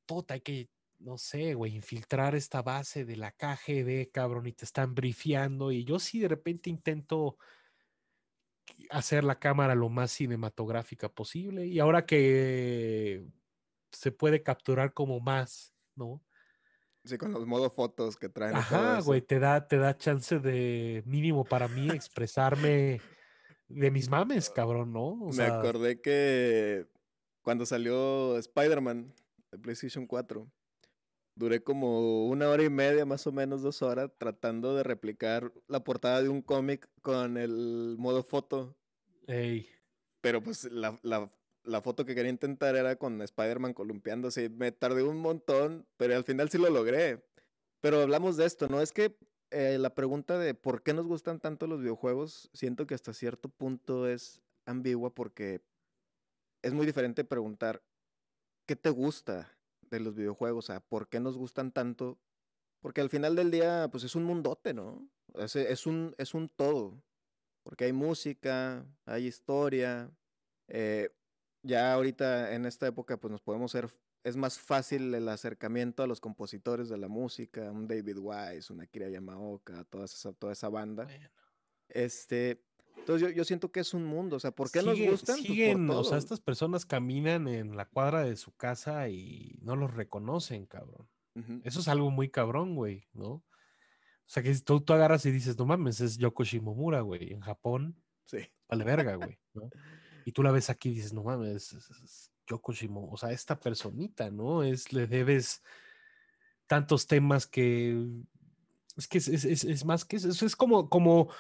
[0.07, 4.65] puta, hay que no sé, güey, infiltrar esta base de la KGB, cabrón, y te
[4.65, 5.71] están brifeando.
[5.71, 7.37] Y yo sí de repente intento
[8.91, 11.67] hacer la cámara lo más cinematográfica posible.
[11.67, 13.25] Y ahora que
[13.93, 16.23] se puede capturar como más, ¿no?
[17.05, 18.57] Sí, con los modos fotos que traen.
[18.57, 23.01] Ajá, güey, te da, te da chance de mínimo para mí expresarme
[23.69, 25.07] de mis mames, cabrón, ¿no?
[25.07, 25.59] O Me sea...
[25.59, 26.87] acordé que
[27.41, 29.15] cuando salió Spider-Man
[29.51, 30.51] de PlayStation 4,
[31.39, 35.85] Duré como una hora y media, más o menos dos horas, tratando de replicar la
[35.85, 38.77] portada de un cómic con el modo foto.
[39.29, 39.69] Ey.
[40.21, 41.31] Pero pues la, la,
[41.63, 44.49] la, foto que quería intentar era con Spider-Man columpiándose.
[44.49, 47.25] Me tardé un montón, pero al final sí lo logré.
[47.81, 48.81] Pero hablamos de esto, ¿no?
[48.81, 49.17] Es que
[49.53, 53.49] eh, la pregunta de por qué nos gustan tanto los videojuegos, siento que hasta cierto
[53.49, 55.61] punto es ambigua porque
[56.63, 57.81] es muy diferente preguntar,
[58.67, 59.57] ¿qué te gusta?
[59.91, 62.19] De los videojuegos, o sea, ¿por qué nos gustan tanto?
[62.81, 65.09] Porque al final del día, pues es un mundote, ¿no?
[65.35, 67.03] Es, es un, es un todo.
[67.63, 70.11] Porque hay música, hay historia.
[70.69, 71.11] Eh,
[71.63, 73.91] ya ahorita en esta época, pues nos podemos ser,
[74.25, 78.87] es más fácil el acercamiento a los compositores de la música, un David Wise, una
[78.87, 81.09] Kira Yamaoka, toda esa, toda esa banda.
[81.89, 82.65] Este,
[82.99, 85.37] entonces yo, yo, siento que es un mundo, o sea, ¿por qué nos gustan?
[85.37, 89.77] Pues, siguen, o sea, estas personas caminan en la cuadra de su casa y no
[89.77, 91.09] los reconocen, cabrón.
[91.35, 91.61] Uh -huh.
[91.65, 93.45] Eso es algo muy cabrón, güey, ¿no?
[94.29, 97.41] O sea, que tú, tú agarras y dices, no mames, es Yoko Shimomura, güey, en
[97.41, 97.97] Japón.
[98.27, 98.39] Sí.
[98.69, 99.71] Vale verga, güey, ¿no?
[100.27, 103.31] Y tú la ves aquí y dices, no mames, es, es Yoko Shimomura, o sea,
[103.31, 104.63] esta personita, ¿no?
[104.63, 105.63] Es, le debes
[106.67, 108.07] tantos temas que...
[108.97, 110.91] Es que es, es, es más que eso, es como...
[110.91, 111.31] como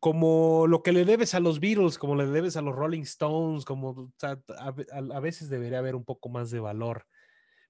[0.00, 3.66] como lo que le debes a los Beatles, como le debes a los Rolling Stones,
[3.66, 7.06] como a, veces debería haber un poco más de valor.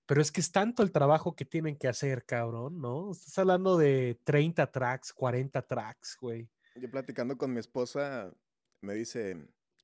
[0.06, 3.10] Pero es que es tanto el trabajo que tienen que hacer, cabrón, ¿no?
[3.10, 6.48] Estás hablando de 30 tracks, 40 tracks, güey.
[6.76, 8.32] Yo platicando con mi esposa,
[8.80, 9.36] me dice,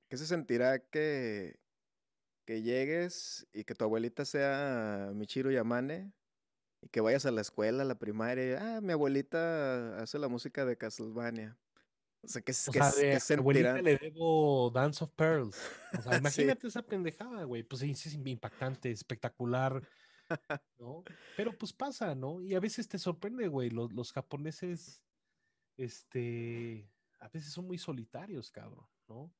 [0.08, 1.58] ¿qué se sentirá que,
[2.44, 6.12] que llegues y que tu abuelita sea Michiro Yamane?
[6.80, 10.64] Y que vayas a la escuela, a la primaria, ah, mi abuelita hace la música
[10.64, 11.58] de Castlevania.
[12.26, 15.56] O sea, que, o que, sea, de que abuelita le debo Dance of Pearls.
[15.96, 16.66] O sea, imagínate sí.
[16.66, 17.62] esa pendejada, güey.
[17.62, 19.80] Pues es impactante, espectacular,
[20.78, 21.04] ¿no?
[21.36, 22.42] Pero pues pasa, ¿no?
[22.42, 23.70] Y a veces te sorprende, güey.
[23.70, 25.02] Los, los japoneses,
[25.76, 29.32] este, a veces son muy solitarios, cabrón, ¿no?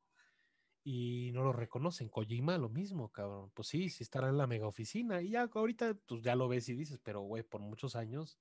[0.85, 2.09] Y no lo reconocen.
[2.09, 3.51] Kojima, lo mismo, cabrón.
[3.55, 5.21] Pues sí, sí estará en la mega oficina.
[5.21, 8.39] Y ya ahorita, pues ya lo ves y dices, pero, güey, por muchos años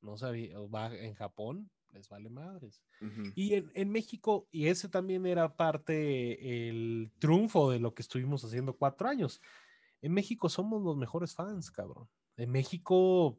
[0.00, 2.82] no sabía, va en Japón, les vale madres.
[3.00, 3.32] Uh -huh.
[3.34, 8.44] Y en, en, México, y ese también era parte el triunfo de lo que estuvimos
[8.44, 9.40] haciendo cuatro años.
[10.02, 12.08] En México somos los mejores fans, cabrón.
[12.36, 13.38] En México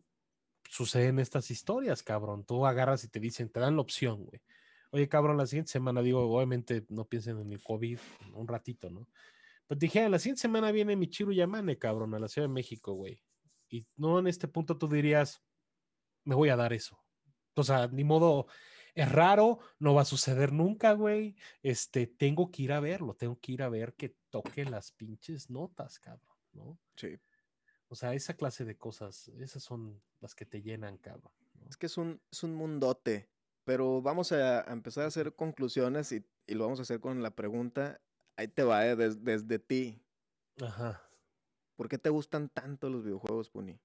[0.69, 2.43] suceden estas historias, cabrón.
[2.45, 4.41] Tú agarras y te dicen, te dan la opción, güey.
[4.91, 7.99] Oye, cabrón, la siguiente semana, digo, obviamente no piensen en el COVID
[8.33, 9.07] un ratito, ¿no?
[9.67, 13.21] Pero dije, la siguiente semana viene Michiru Yamane, cabrón, a la Ciudad de México, güey.
[13.69, 15.41] Y no en este punto tú dirías,
[16.23, 17.04] me voy a dar eso.
[17.55, 18.47] O sea, ni modo,
[18.95, 21.35] es raro, no va a suceder nunca, güey.
[21.63, 25.49] Este, tengo que ir a verlo, tengo que ir a ver que toque las pinches
[25.49, 26.79] notas, cabrón, ¿no?
[26.95, 27.19] Sí.
[27.89, 31.31] O sea, esa clase de cosas, esas son las que te llenan, cabrón.
[31.55, 31.69] ¿no?
[31.69, 33.29] Es que es un, es un mundote,
[33.63, 37.21] pero vamos a, a empezar a hacer conclusiones y, y, lo vamos a hacer con
[37.21, 38.01] la pregunta,
[38.37, 40.01] ahí te va, eh, des, desde ti.
[40.61, 41.01] Ajá.
[41.75, 43.77] ¿Por qué te gustan tanto los videojuegos, Puni?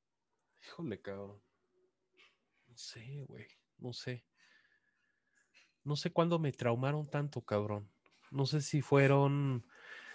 [0.62, 1.40] Híjole, cabrón.
[2.68, 4.24] No sé, güey no sé.
[5.84, 7.90] No sé cuándo me traumaron tanto, cabrón.
[8.30, 9.66] No sé si fueron,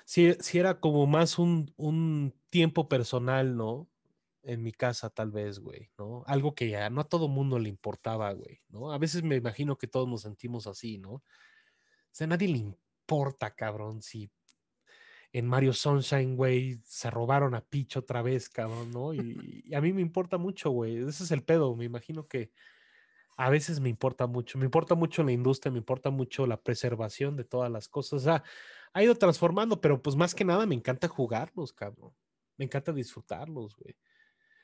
[0.05, 3.89] si, si era como más un, un tiempo personal, ¿no?
[4.45, 6.23] en mi casa, tal vez, güey, ¿no?
[6.27, 8.91] Algo que ya no a todo mundo le importaba, güey, ¿no?
[8.91, 11.13] A veces me imagino que todos nos sentimos así, ¿no?
[11.13, 11.23] O
[12.11, 14.31] sea, a nadie le importa, cabrón, si
[15.33, 19.13] en Mario Sunshine, güey, se robaron a Peach otra vez, cabrón, ¿no?
[19.13, 20.97] Y, y a mí me importa mucho, güey.
[20.97, 21.75] Ese es el pedo.
[21.75, 22.51] Me imagino que
[23.37, 24.57] a veces me importa mucho.
[24.57, 28.13] Me importa mucho la industria, me importa mucho la preservación de todas las cosas.
[28.13, 28.43] O sea,
[28.93, 32.13] ha ido transformando, pero pues más que nada me encanta jugarlos, cabrón.
[32.57, 33.95] Me encanta disfrutarlos, güey.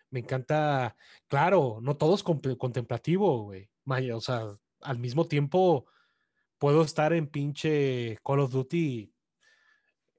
[0.09, 0.95] Me encanta,
[1.28, 3.69] claro, no todo es contemplativo, güey.
[4.13, 5.86] O sea, al mismo tiempo
[6.57, 9.13] puedo estar en pinche Call of Duty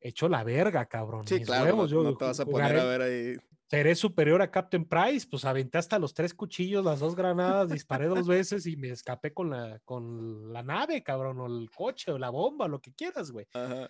[0.01, 1.27] hecho la verga, cabrón.
[1.27, 3.37] Sí, claro, no, te vas a poner a ver ahí.
[3.73, 8.05] Seré superior a Captain Price, pues aventé hasta los tres cuchillos, las dos granadas, disparé
[8.05, 12.19] dos veces y me escapé con la, con la nave, cabrón, o el coche, o
[12.19, 13.47] la bomba, lo que quieras, güey.
[13.55, 13.89] Ajá.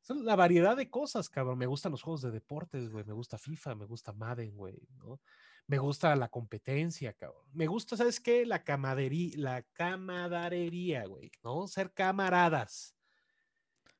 [0.00, 1.56] Son la variedad de cosas, cabrón.
[1.56, 3.04] Me gustan los juegos de deportes, güey.
[3.04, 5.20] Me gusta FIFA, me gusta Madden, güey, ¿no?
[5.68, 7.46] Me gusta la competencia, cabrón.
[7.52, 8.44] Me gusta, ¿sabes qué?
[8.44, 11.68] La camadería, la camaradería, güey, ¿no?
[11.68, 12.96] Ser camaradas.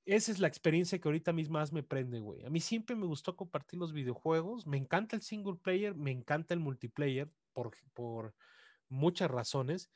[0.05, 2.45] Esa es la experiencia que ahorita mismo más me prende, güey.
[2.45, 4.67] A mí siempre me gustó compartir los videojuegos.
[4.67, 8.35] Me encanta el single player, me encanta el multiplayer por, por
[8.89, 9.91] muchas razones.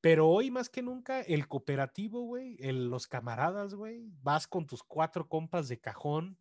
[0.00, 5.28] Pero hoy más que nunca, el cooperativo, güey, los camaradas, güey, vas con tus cuatro
[5.28, 6.38] compas de cajón,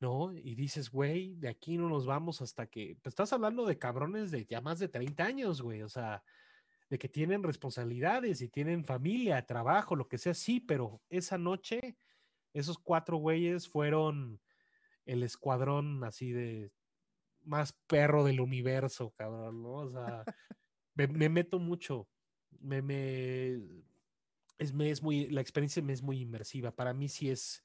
[0.00, 0.34] ¿no?
[0.34, 4.30] Y dices, güey, de aquí no nos vamos hasta que, pues estás hablando de cabrones
[4.30, 6.24] de ya más de 30 años, güey, o sea,
[6.90, 11.96] de que tienen responsabilidades y tienen familia, trabajo, lo que sea, sí, pero esa noche,
[12.54, 14.40] esos cuatro güeyes fueron
[15.04, 16.72] el escuadrón así de
[17.42, 19.72] más perro del universo, cabrón, ¿no?
[19.74, 20.24] O sea,
[20.94, 22.08] me meto mucho
[22.64, 23.54] me, me,
[24.58, 26.74] es, me es muy, la experiencia me es muy inmersiva.
[26.74, 27.62] Para mí sí es,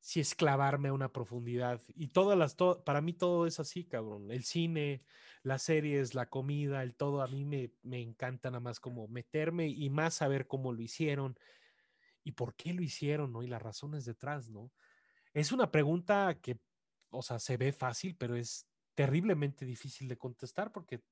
[0.00, 1.82] sí es clavarme a una profundidad.
[1.94, 4.30] Y todas las, para mí todo es así, cabrón.
[4.30, 5.02] El cine,
[5.42, 9.68] las series, la comida, el todo, a mí me, me encanta nada más como meterme
[9.68, 11.38] y más saber cómo lo hicieron
[12.24, 13.42] y por qué lo hicieron, ¿no?
[13.42, 14.70] Y las razones detrás, ¿no?
[15.32, 16.58] Es una pregunta que,
[17.10, 21.02] o sea, se ve fácil, pero es terriblemente difícil de contestar porque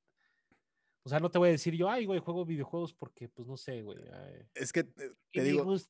[1.09, 3.57] o sea, no te voy a decir yo, ay, güey, juego videojuegos porque, pues no
[3.57, 3.99] sé, güey.
[4.53, 5.89] Es que te, digo, pues,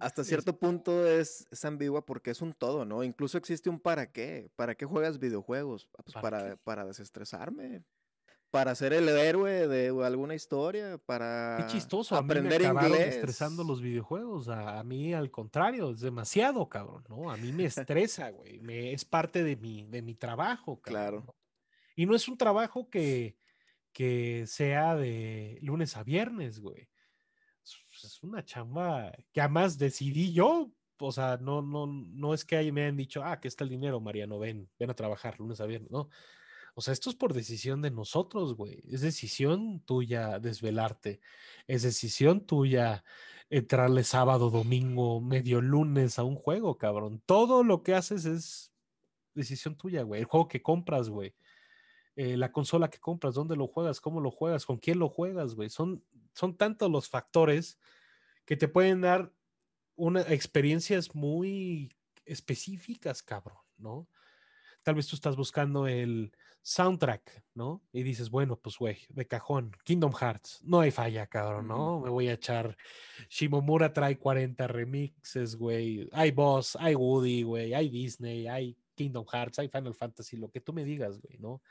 [0.00, 3.04] hasta cierto punto es, es, ambigua porque es un todo, ¿no?
[3.04, 4.50] Incluso existe un para qué.
[4.56, 5.88] ¿Para qué juegas videojuegos?
[5.96, 7.84] Ah, pues para, para, desestresarme.
[8.50, 13.16] Para ser el héroe de alguna historia, para Qué chistoso, aprender a mí me inglés.
[13.16, 14.48] estresando los videojuegos.
[14.48, 17.30] A, mí, al contrario, es demasiado, cabrón, ¿no?
[17.30, 18.60] A mí me estresa, güey.
[18.60, 21.22] Me, es parte de mi, de mi trabajo, cabrón.
[21.22, 21.36] Claro.
[21.94, 23.36] Y no es un trabajo que,
[23.92, 26.88] que sea de lunes a viernes, güey.
[28.02, 32.72] Es una chamba que además decidí yo, o sea, no, no, no es que ahí
[32.72, 35.66] me hayan dicho, ah, que está el dinero, Mariano, ven, ven a trabajar lunes a
[35.66, 36.08] viernes, no.
[36.78, 38.84] O sea, esto es por decisión de nosotros, güey.
[38.88, 41.20] Es decisión tuya desvelarte.
[41.66, 43.02] Es decisión tuya
[43.50, 47.20] entrarle sábado, domingo, medio lunes a un juego, cabrón.
[47.26, 48.72] Todo lo que haces es
[49.34, 50.20] decisión tuya, güey.
[50.20, 51.34] El juego que compras, güey.
[52.14, 55.56] Eh, la consola que compras, dónde lo juegas, cómo lo juegas, con quién lo juegas,
[55.56, 55.70] güey.
[55.70, 57.80] Son, son tantos los factores
[58.44, 59.32] que te pueden dar
[59.96, 61.92] una, experiencias muy
[62.24, 64.06] específicas, cabrón, ¿no?
[64.84, 66.32] Tal vez tú estás buscando el
[66.68, 67.82] soundtrack, ¿no?
[67.92, 72.00] Y dices, bueno, pues, güey, de cajón, Kingdom Hearts, no hay falla, cabrón, ¿no?
[72.00, 72.76] Me voy a echar.
[73.30, 76.10] Shimomura trae 40 remixes, güey.
[76.12, 80.60] Hay Boss, hay Woody, güey, hay Disney, hay Kingdom Hearts, hay Final Fantasy, lo que
[80.60, 81.52] tú me digas, güey, ¿no?
[81.52, 81.62] O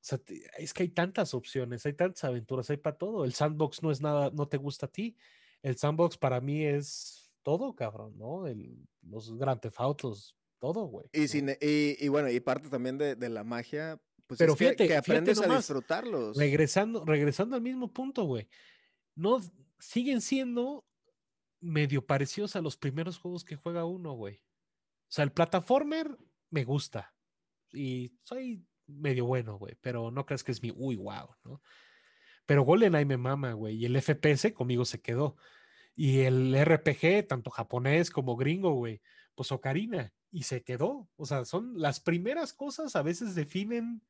[0.00, 0.20] sea,
[0.56, 3.24] es que hay tantas opciones, hay tantas aventuras, hay para todo.
[3.24, 5.16] El sandbox no es nada, no te gusta a ti.
[5.62, 8.46] El sandbox para mí es todo, cabrón, ¿no?
[8.46, 11.08] El, los grandes autos, todo, güey.
[11.12, 15.56] Y, y, bueno, y parte también de, la magia, pues Pero fíjate, que, aprendes a
[15.56, 16.36] disfrutarlos.
[16.36, 18.48] Regresando, regresando al mismo punto, güey.
[19.14, 19.40] No,
[19.78, 20.86] siguen siendo
[21.60, 24.36] medio parecidos a los primeros juegos que juega uno, güey.
[24.36, 26.18] O sea, el plataformer
[26.50, 27.14] me gusta.
[27.72, 31.62] Y soy medio bueno, güey, pero no creas que es mi, uy, wow, ¿no?
[32.46, 35.36] Pero GoldenEye me mama, güey, y el FPS conmigo se quedó.
[35.94, 39.00] Y el RPG, tanto japonés como gringo, güey,
[39.34, 41.08] pues Ocarina, y se quedó.
[41.16, 44.02] O sea, son las primeras cosas, a veces definen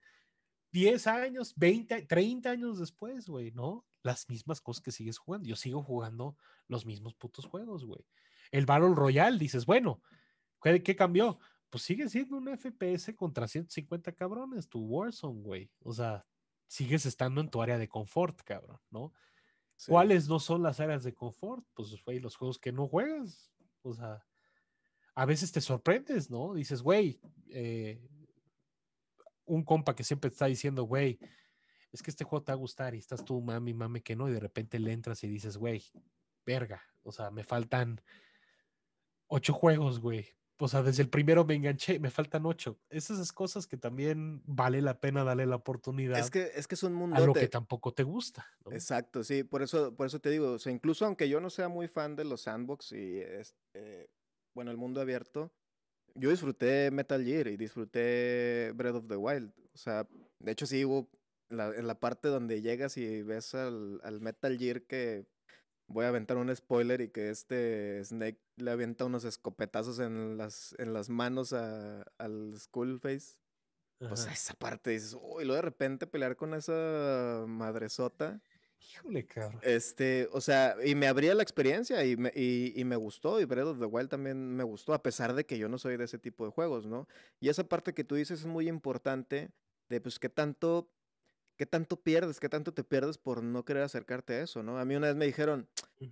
[0.70, 3.84] 10 años, 20, 30 años después, güey, ¿no?
[4.02, 5.46] Las mismas cosas que sigues jugando.
[5.46, 6.36] Yo sigo jugando
[6.68, 8.06] los mismos putos juegos, güey.
[8.50, 10.00] El Battle Royale, dices, bueno,
[10.62, 11.38] ¿qué, qué cambió?
[11.72, 15.70] pues sigue siendo un FPS contra 150 cabrones, tu Warzone, güey.
[15.80, 16.26] O sea,
[16.66, 19.14] sigues estando en tu área de confort, cabrón, ¿no?
[19.86, 21.64] ¿Cuáles no son las áreas de confort?
[21.72, 23.50] Pues, güey, los juegos que no juegas.
[23.80, 24.22] O sea,
[25.14, 26.54] a veces te sorprendes, ¿no?
[26.54, 28.00] Dices, güey, eh,
[29.44, 31.18] un compa que siempre está diciendo, güey,
[31.92, 34.28] es que este juego te va a gustar y estás tú, mami, mami, que no,
[34.28, 35.84] y de repente le entras y dices, güey,
[36.46, 38.00] verga, o sea, me faltan
[39.26, 40.26] ocho juegos, güey.
[40.58, 42.78] O sea, desde el primero me enganché, me faltan ocho.
[42.88, 46.16] Esas cosas que también vale la pena darle la oportunidad.
[46.18, 48.46] Es que es que es un mundo a lo que tampoco te gusta.
[48.70, 51.68] Exacto, sí, por eso, por eso te digo, o sea, incluso aunque yo no sea
[51.68, 54.08] muy fan de los sandbox y este,
[54.54, 55.52] bueno, el mundo abierto,
[56.14, 59.52] yo disfruté Metal Gear y disfruté Breath of the Wild.
[59.74, 60.06] O sea,
[60.38, 61.08] de hecho sí hubo
[61.50, 65.26] en la parte donde llegas y ves al, al, Metal Gear que
[65.86, 70.74] voy a aventar un spoiler y que este Snake le avienta unos escopetazos en las,
[70.78, 73.38] en las manos a, al Skullface.
[73.98, 78.40] Pues esa parte dices, uy, y luego de repente pelear con esa madresota.
[78.90, 79.60] Híjole, cabrón.
[79.62, 83.44] Este, o sea, y me abría la experiencia y me, y, y me gustó, y
[83.44, 86.04] Breath of the Wild también me gustó, a pesar de que yo no soy de
[86.04, 87.06] ese tipo de juegos, ¿no?
[87.40, 89.50] Y esa parte que tú dices es muy importante,
[89.88, 90.90] de pues qué tanto,
[91.56, 94.78] qué tanto pierdes, qué tanto te pierdes por no querer acercarte a eso, ¿no?
[94.78, 95.68] A mí una vez me dijeron,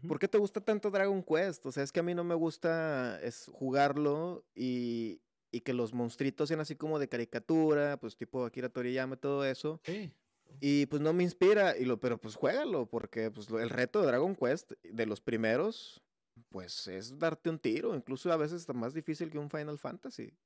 [0.07, 1.67] ¿por qué te gusta tanto Dragon Quest?
[1.67, 5.93] O sea, es que a mí no me gusta es jugarlo y, y que los
[5.93, 9.81] monstruitos sean así como de caricatura, pues tipo Akira Toriyama, todo eso.
[9.85, 10.13] Sí.
[10.61, 14.07] Y pues no me inspira, y lo, pero pues juégalo, porque pues el reto de
[14.07, 16.03] Dragon Quest, de los primeros,
[16.49, 20.37] pues es darte un tiro, incluso a veces está más difícil que un Final Fantasy.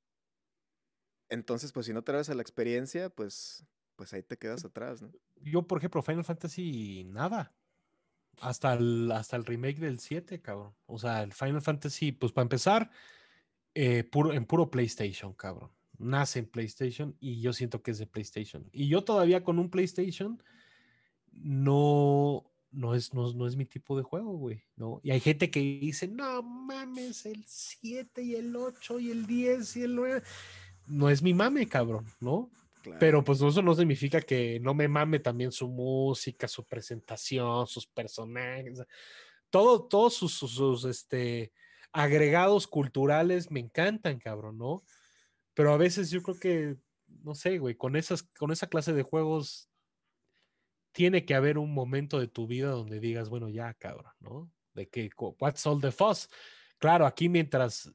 [1.29, 5.11] Entonces, pues si no das a la experiencia, pues, pues ahí te quedas atrás, ¿no?
[5.37, 7.55] Yo, por ejemplo, Final Fantasy, nada.
[8.41, 10.75] Hasta el, hasta el remake del 7, cabrón.
[10.85, 12.91] O sea, el Final Fantasy, pues para empezar,
[13.73, 18.07] eh, puro, en puro PlayStation, cabrón nace en PlayStation y yo siento que es de
[18.07, 18.67] PlayStation.
[18.71, 20.41] Y yo todavía con un PlayStation
[21.31, 24.63] no, no, es, no, es mi tipo de juego, güey.
[24.75, 24.99] ¿no?
[25.03, 29.77] Y hay gente que dice, no mames, el 7 y el 8 y el 10
[29.77, 30.21] y el 9.
[30.87, 32.51] No es mi mame, cabrón, ¿no?
[32.99, 37.87] Pero pues eso no significa que no me mame también su música, su presentación, sus
[37.87, 38.79] personajes,
[39.49, 41.51] todo, todos sus, sus este,
[41.91, 44.83] agregados culturales me encantan, cabrón, ¿no?
[45.55, 46.77] Pero a veces yo creo que,
[47.07, 49.69] no sé, güey, con, esas, con esa clase de juegos
[50.91, 54.51] tiene que haber un momento de tu vida donde digas, bueno, ya, cabrón, ¿no?
[54.75, 56.29] De que, what's all the fuss?
[56.77, 57.91] Claro, aquí mientras,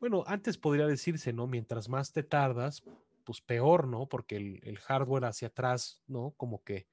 [0.00, 1.46] bueno, antes podría decirse, ¿no?
[1.46, 2.82] Mientras más te tardas,
[3.24, 4.08] pues peor, ¿no?
[4.08, 6.32] Porque el, el hardware hacia atrás, ¿no?
[6.36, 6.86] Como que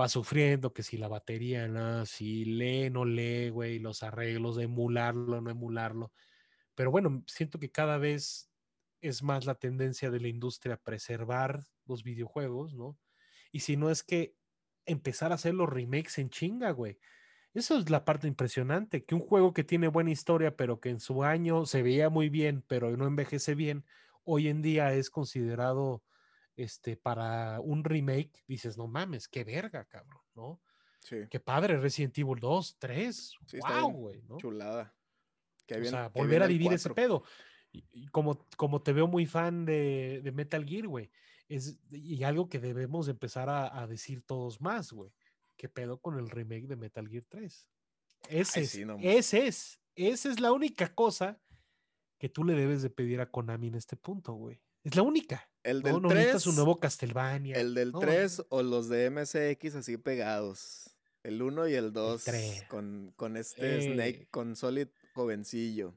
[0.00, 2.06] va sufriendo, que si la batería, ¿no?
[2.06, 6.12] si lee, no lee, güey, los arreglos de emularlo, no emularlo.
[6.74, 8.50] Pero bueno, siento que cada vez
[9.02, 12.96] es más la tendencia de la industria a preservar los videojuegos, ¿no?
[13.50, 14.34] Y si no es que
[14.86, 16.98] empezar a hacer los remakes en chinga, güey.
[17.52, 21.00] Eso es la parte impresionante, que un juego que tiene buena historia, pero que en
[21.00, 23.84] su año se veía muy bien, pero no envejece bien,
[24.24, 26.02] hoy en día es considerado
[26.56, 30.62] este para un remake, dices, no mames, qué verga, cabrón, ¿no?
[31.00, 31.16] Sí.
[31.28, 34.38] Qué padre, Resident Evil 2, 3, wow, güey, ¿no?
[34.38, 34.94] Chulada.
[35.68, 37.24] o sea, volver a vivir ese pedo
[37.72, 41.10] y, como, como te veo muy fan de, de Metal Gear, güey,
[41.48, 45.12] es y algo que debemos empezar a, a decir todos más, güey.
[45.56, 47.68] ¿Qué pedo con el remake de Metal Gear 3?
[48.28, 51.40] Ese es, ese es, esa es la única cosa
[52.18, 54.60] que tú le debes de pedir a Konami en este punto, güey.
[54.84, 55.48] Es la única.
[55.62, 56.46] El del 3.
[56.46, 57.56] un nuevo Castlevania.
[57.56, 60.96] El del 3 o los de MSX así pegados.
[61.22, 62.24] El 1 y el 2.
[62.68, 65.96] con, con este Snake, con Solid jovencillo.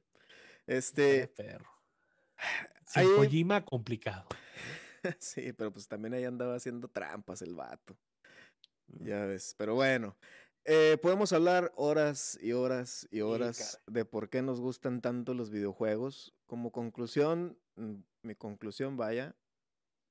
[0.68, 1.28] Este.
[1.28, 1.70] Perro.
[2.86, 4.28] Sin Kojima, complicado.
[5.20, 7.98] sí, pero pues también ahí andaba haciendo trampas el vato.
[8.88, 9.06] Mm.
[9.06, 9.56] Ya ves.
[9.58, 10.16] Pero bueno.
[10.68, 15.52] Eh, podemos hablar horas y horas y horas de por qué nos gustan tanto los
[15.52, 16.34] videojuegos.
[16.48, 19.36] Como conclusión, mm, mi conclusión vaya,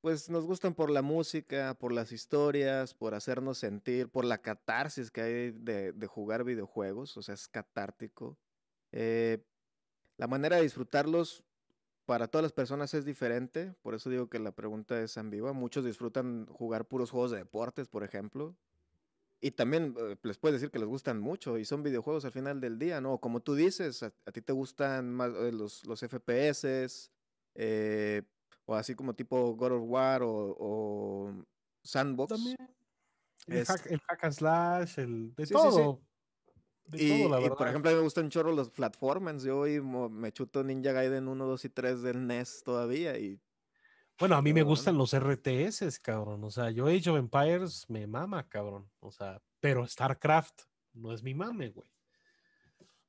[0.01, 5.11] pues nos gustan por la música, por las historias, por hacernos sentir, por la catarsis
[5.11, 8.39] que hay de, de jugar videojuegos, o sea, es catártico.
[8.93, 9.43] Eh,
[10.17, 11.45] la manera de disfrutarlos
[12.07, 15.53] para todas las personas es diferente, por eso digo que la pregunta es ambigua.
[15.53, 18.55] Muchos disfrutan jugar puros juegos de deportes, por ejemplo.
[19.41, 22.61] Y también eh, les puedes decir que les gustan mucho y son videojuegos al final
[22.61, 23.19] del día, ¿no?
[23.19, 27.11] Como tú dices, a, ti te gustan más eh, los, los FPS,
[27.55, 28.23] eh,
[28.67, 31.45] o así como tipo God of War o,
[31.83, 32.35] Sandbox.
[32.35, 32.57] También.
[33.47, 36.01] El, hack, el hack and slash, el de todo
[36.93, 37.23] y,
[37.57, 39.43] por ejemplo, a mí me gustan chorro los platformers.
[39.43, 43.19] Yo hoy me chuto Ninja Gaiden 1, 2 y 3 del NES todavía.
[43.19, 43.41] Y...
[44.19, 46.45] Bueno, a mí me gustan los RTS, cabrón.
[46.45, 48.89] O sea, yo Age of Empires me mama, cabrón.
[49.01, 50.63] O sea, pero StarCraft
[50.93, 51.89] no es mi mame, güey.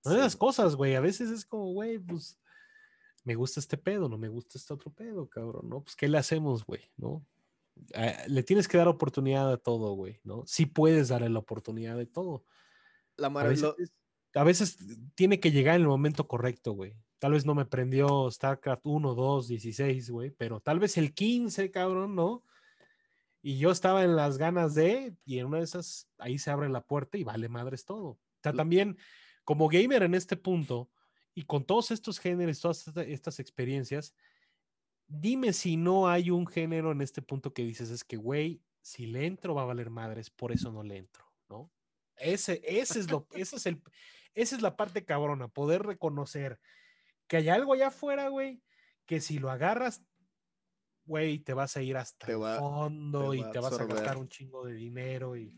[0.03, 0.95] No es las cosas, güey.
[0.95, 2.39] A veces es como, güey, pues
[3.23, 5.81] me gusta este pedo, no me gusta este otro pedo, cabrón, ¿no?
[5.81, 6.81] Pues, ¿qué le hacemos, güey?
[6.95, 7.26] ¿No?
[7.93, 10.43] Ah, le tienes que dar oportunidad a todo, güey, ¿no?
[10.45, 12.45] Sí puedes darle la oportunidad de todo.
[13.17, 13.93] La a, veces,
[14.33, 14.77] a veces
[15.15, 16.95] tiene que llegar en el momento correcto, güey.
[17.19, 21.71] Tal vez no me prendió StarCraft 1, 2, 16, güey, pero tal vez el 15,
[21.71, 22.43] cabrón, ¿no?
[23.41, 26.67] Y yo estaba en las ganas de, y en una de esas, ahí se abre
[26.67, 28.05] la puerta y vale madres todo.
[28.05, 28.97] O sea, también
[29.43, 30.89] como gamer en este punto,
[31.33, 34.15] y con todos estos géneros, todas estas experiencias,
[35.07, 39.05] dime si no hay un género en este punto que dices, es que, güey, si
[39.05, 41.71] le entro va a valer madres, por eso no le entro, ¿no?
[42.17, 43.81] Ese, ese es lo, ese es el,
[44.33, 46.59] esa es la parte cabrona, poder reconocer
[47.27, 48.61] que hay algo allá afuera, güey,
[49.05, 50.03] que si lo agarras,
[51.05, 54.65] güey, te vas a ir hasta el fondo y te vas a gastar un chingo
[54.65, 55.53] de dinero y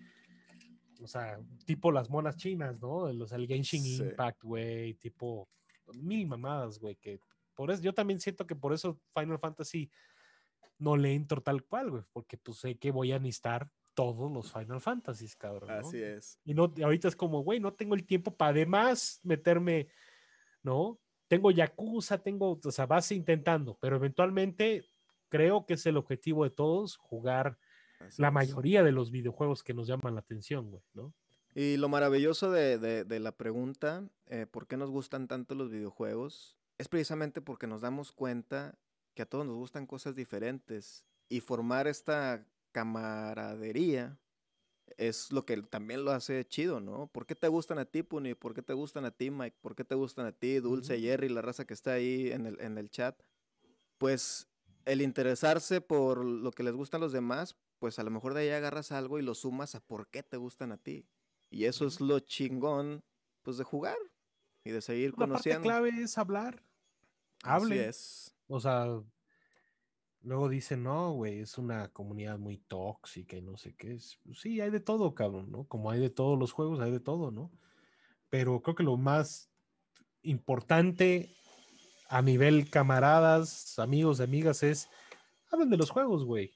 [1.01, 3.11] o sea, tipo las monas chinas, ¿no?
[3.13, 5.47] Los, el Genshin Impact, güey, tipo
[5.93, 7.19] mil mamadas, güey, que
[7.53, 9.89] por eso yo también siento que por eso Final Fantasy
[10.79, 14.53] no le entro tal cual, güey, porque pues sé que voy a necesitar todos los
[14.53, 15.71] Final Fantasies, cabrón.
[15.71, 16.39] Así es.
[16.45, 19.87] Y no, ahorita es como, güey, no tengo el tiempo para además meterme,
[20.61, 20.99] ¿no?
[21.27, 24.85] Tengo Yakuza, tengo, o sea, vas intentando, pero eventualmente
[25.29, 27.57] creo que es el objetivo de todos, jugar
[28.19, 31.15] la mayoría de los videojuegos que nos llaman la atención, güey, ¿no?
[31.55, 36.55] Y lo maravilloso de, la pregunta, eh, ¿por qué nos gustan tanto los videojuegos?
[36.77, 38.77] Es precisamente porque nos damos cuenta
[39.15, 44.19] que a todos nos gustan cosas diferentes y formar esta camaradería
[44.97, 47.07] es lo que también lo hace chido, ¿no?
[47.07, 48.33] ¿Por qué te gustan a ti, Puni?
[48.33, 49.57] ¿Por qué te gustan a ti, Mike?
[49.61, 52.59] ¿Por qué te gustan a ti, Dulce, Jerry, la raza que está ahí en el,
[52.61, 53.21] en el chat?
[53.97, 54.47] Pues
[54.85, 58.49] el interesarse por lo que les gustan los demás, pues a lo mejor de ahí
[58.49, 61.07] agarras algo y lo sumas a por qué te gustan a ti.
[61.49, 63.03] Y eso es lo chingón,
[63.43, 63.97] pues de jugar
[64.63, 65.67] y de seguir conociendo.
[65.69, 66.63] La parte clave es hablar.
[67.43, 67.87] Hable.
[67.87, 68.35] es.
[68.47, 69.01] O sea,
[70.27, 74.19] luego dicen, no, güey, es una comunidad muy tóxica y no sé qué es.
[74.25, 75.63] Pues sí, hay de todo, cabrón, ¿no?
[75.63, 77.49] Como hay de todos los juegos, hay de todo, ¿no?
[78.29, 79.49] Pero creo que lo más
[80.23, 81.33] importante
[82.09, 84.89] a nivel camaradas, amigos, amigas, es
[85.49, 86.51] hablen de los juegos, güey.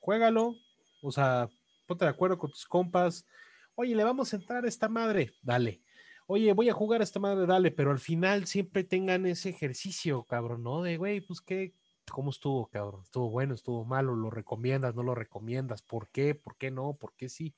[0.00, 0.54] Juégalo,
[1.00, 1.48] o sea,
[1.86, 3.26] ponte de acuerdo con tus compas,
[3.74, 5.80] oye, le vamos a entrar a esta madre, dale.
[6.26, 10.24] Oye, voy a jugar a esta madre, dale, pero al final siempre tengan ese ejercicio,
[10.24, 10.82] cabrón, ¿no?
[10.82, 11.72] De, güey, pues qué,
[12.10, 13.02] ¿cómo estuvo, cabrón?
[13.02, 14.14] ¿Estuvo bueno, estuvo malo?
[14.14, 15.82] ¿Lo recomiendas, no lo recomiendas?
[15.82, 16.34] ¿Por qué?
[16.34, 16.94] ¿Por qué no?
[16.94, 17.54] ¿Por qué sí?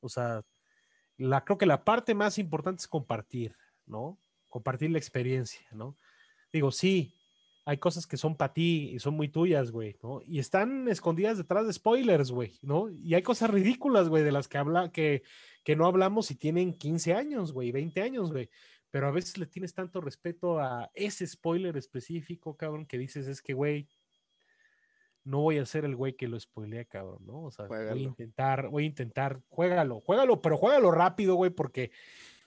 [0.00, 0.44] O sea,
[1.16, 4.18] la, creo que la parte más importante es compartir, ¿no?
[4.48, 5.96] Compartir la experiencia, ¿no?
[6.52, 7.14] Digo, sí,
[7.68, 10.22] hay cosas que son para ti y son muy tuyas, güey, ¿no?
[10.26, 12.88] Y están escondidas detrás de spoilers, güey, ¿no?
[12.88, 15.22] Y hay cosas ridículas, güey, de las que habla, que,
[15.64, 18.48] que no hablamos y tienen 15 años, güey, 20 años, güey.
[18.88, 23.42] Pero a veces le tienes tanto respeto a ese spoiler específico, cabrón, que dices, es
[23.42, 23.86] que, güey,
[25.24, 27.42] no voy a ser el güey que lo spoilea, cabrón, ¿no?
[27.42, 31.90] O sea, voy a intentar, voy a intentar, juégalo, juégalo, pero juégalo rápido, güey, porque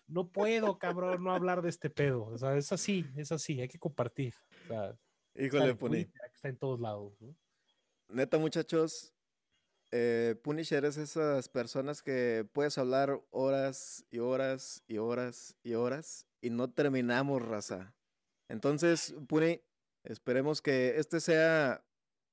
[0.07, 2.25] no puedo, cabrón, no hablar de este pedo.
[2.25, 4.33] O sea, es así, es así, hay que compartir.
[4.65, 4.95] O sea,
[5.35, 6.07] Híjole, Puni.
[6.33, 7.13] Está en todos lados.
[8.09, 9.13] Neta, muchachos,
[9.91, 16.27] eh, Punisher es esas personas que puedes hablar horas y horas y horas y horas
[16.41, 17.93] y no terminamos, raza.
[18.49, 19.61] Entonces, Puni,
[20.03, 21.83] esperemos que este sea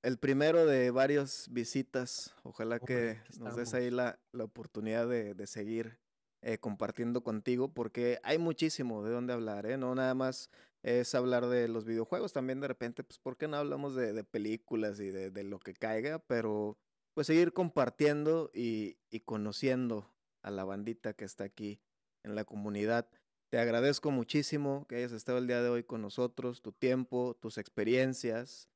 [0.03, 2.35] el primero de varias visitas.
[2.43, 5.99] Ojalá que nos des ahí la, oportunidad de, seguir
[6.43, 9.77] eh, compartiendo contigo, porque hay muchísimo de dónde hablar, ¿eh?
[9.77, 10.51] No nada más
[10.89, 12.33] es hablar de los videojuegos.
[12.33, 16.19] También de repente, pues, ¿por qué no hablamos de, películas y de, lo que caiga?
[16.21, 16.79] Pero,
[17.15, 20.11] pues, seguir compartiendo y, y conociendo
[20.43, 21.81] a la bandita que está aquí
[22.25, 23.09] en la comunidad.
[23.51, 27.59] Te agradezco muchísimo que hayas estado el día de hoy con nosotros, tu tiempo, tus
[27.59, 28.69] experiencias.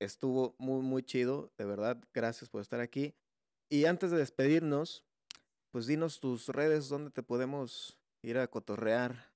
[0.00, 2.00] Estuvo muy, muy chido, de verdad.
[2.14, 3.14] Gracias por estar aquí.
[3.70, 5.04] Y antes de despedirnos,
[5.70, 9.27] pues dinos tus redes donde te podemos ir a cotorrear,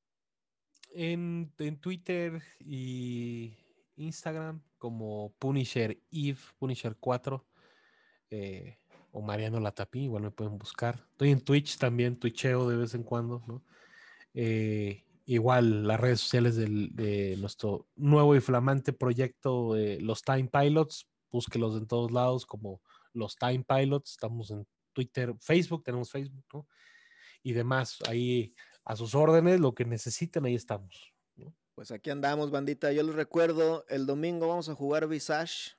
[0.95, 3.57] en, Twitter y
[3.97, 7.45] Instagram como Punisher Eve, Punisher 4
[8.31, 8.79] eh,
[9.13, 11.05] o Mariano Latapí, igual me pueden buscar.
[11.13, 13.63] Estoy en Twitch también, twitcheo de vez en cuando, ¿no?
[14.35, 21.77] Eh, igual las redes sociales de nuestro nuevo y flamante proyecto Los Time Pilots, búsquelos
[21.77, 22.81] en todos lados como
[23.13, 26.67] Los Time Pilots, estamos en Twitter, Facebook, tenemos Facebook, ¿no?
[27.43, 31.13] Y demás, ahí a sus órdenes, lo que necesiten, ahí estamos.
[31.75, 32.93] Pues aquí andamos, bandita.
[32.93, 35.73] Yo les recuerdo, el domingo vamos a jugar Visage,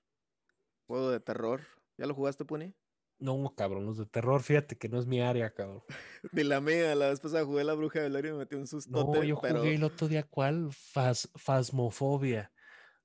[0.87, 1.61] juego de terror.
[1.97, 2.73] ¿Ya lo jugaste, Puni?
[3.19, 5.83] No, cabrón, los de terror, fíjate que no es mi área, cabrón.
[6.31, 8.67] Ni la mía, la vez pasada jugué la bruja de Blair y me metí un
[8.67, 8.91] susto.
[8.91, 10.69] No, yo jugué el otro día, ¿cuál?
[10.73, 12.51] Fas, fasmofobia.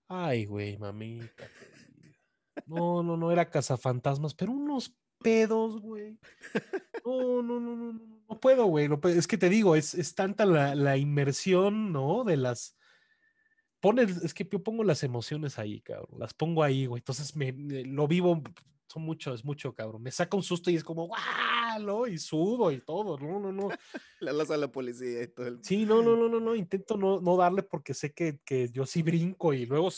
[0.08, 1.48] Ay, güey, mamita.
[2.66, 6.18] No, no, no, era cazafantasmas, pero unos pedos, güey.
[7.04, 8.86] No, no, no, no, no, no puedo, güey.
[9.16, 12.22] es que te digo, es, es tanta la, la, inmersión, ¿no?
[12.24, 12.76] De las.
[13.80, 16.18] Pones, es que yo pongo las emociones ahí, cabrón.
[16.18, 17.00] Las pongo ahí, güey.
[17.00, 18.42] Entonces me, lo vivo,
[18.88, 20.02] son mucho, es mucho, cabrón.
[20.02, 22.06] Me saca un susto y es como, ¡guau!
[22.06, 23.16] Y sudo y todo.
[23.18, 23.68] No, no, no.
[24.20, 25.64] Le hablas a la policía y todo el...
[25.64, 26.54] Sí, no, no, no, no, no.
[26.54, 29.88] Intento no, no darle porque sé que, que yo sí brinco y luego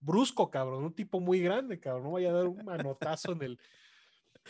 [0.00, 0.84] brusco, cabrón.
[0.84, 2.04] Un tipo muy grande, cabrón.
[2.04, 3.58] No vaya a dar un manotazo en el.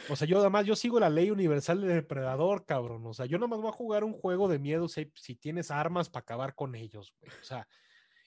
[0.09, 3.07] O sea, yo además, yo sigo la ley universal del depredador, cabrón.
[3.07, 5.07] O sea, yo nada más voy a jugar un juego de miedo si,
[5.37, 7.33] tienes armas para acabar con ellos, güey.
[7.41, 7.67] O sea,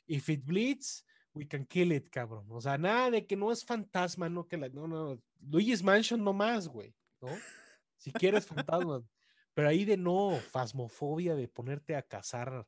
[0.08, 2.46] if it bleeds, we can kill it, cabrón.
[2.50, 6.24] O sea, nada de que no es fantasma, no que la, no, no, Luigi's Mansion
[6.24, 7.30] no más, güey, ¿no?
[7.98, 9.04] Si quieres fantasma,
[9.54, 12.68] pero ahí de no, fasmofobia de ponerte a cazar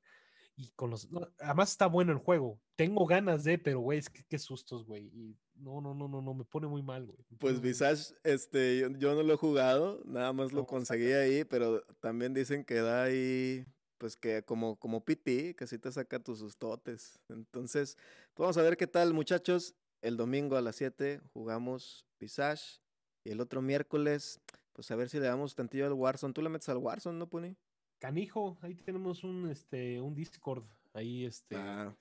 [0.56, 1.08] y con los,
[1.40, 2.60] además está bueno el juego.
[2.76, 5.12] Tengo ganas de, pero güey, es que qué sustos, güey.
[5.60, 7.18] No, no, no, no, no, me pone muy mal, güey.
[7.40, 12.34] Pues Visage, este, yo, no lo he jugado, nada más lo conseguí ahí, pero también
[12.34, 13.66] dicen que da ahí
[13.98, 17.20] pues que como, como PT, que así te saca tus sustotes.
[17.30, 17.98] Entonces,
[18.34, 19.76] pues vamos a ver qué tal, muchachos.
[20.02, 22.80] El domingo a las 7 jugamos Visage.
[23.24, 24.40] Y el otro miércoles,
[24.74, 26.34] pues a ver si le damos tantillo al Warzone.
[26.34, 27.58] ¿Tú le metes al Warzone, no, Puni?
[28.00, 30.64] Canijo, ahí tenemos un, este, un Discord.
[30.94, 31.96] Ahí este, ah.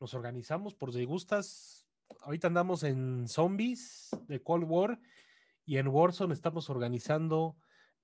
[0.00, 1.85] nos organizamos por si gustas.
[2.20, 5.00] Ahorita andamos en Zombies de Cold War.
[5.64, 7.56] Y en Warzone estamos organizando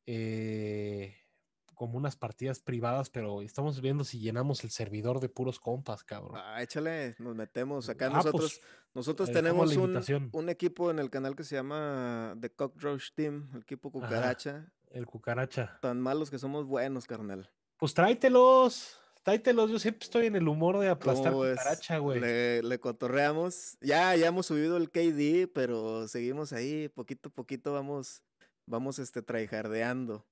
[0.04, 1.14] eh,
[1.74, 6.36] como unas partidas privadas, pero estamos viendo si llenamos el servidor de puros compas, cabrón.
[6.36, 7.88] Ah, échale, nos metemos.
[7.88, 12.36] Acá ah, nosotros, pues, nosotros tenemos un, un, equipo en el canal que se llama
[12.40, 14.72] The Cockroach Team, el equipo cucaracha.
[14.90, 15.78] el cucaracha.
[15.80, 17.50] Tan malos que somos buenos, carnal.
[17.78, 19.01] Pues tráetelos.
[19.22, 22.20] Tráetelos, yo siempre estoy en el humor de aplastar cucaracha, güey.
[22.20, 23.78] Le, le, cotorreamos.
[23.80, 28.22] Ya, ya hemos subido el KD, pero seguimos ahí, poquito a poquito vamos,
[28.66, 30.26] vamos este, traijardeando.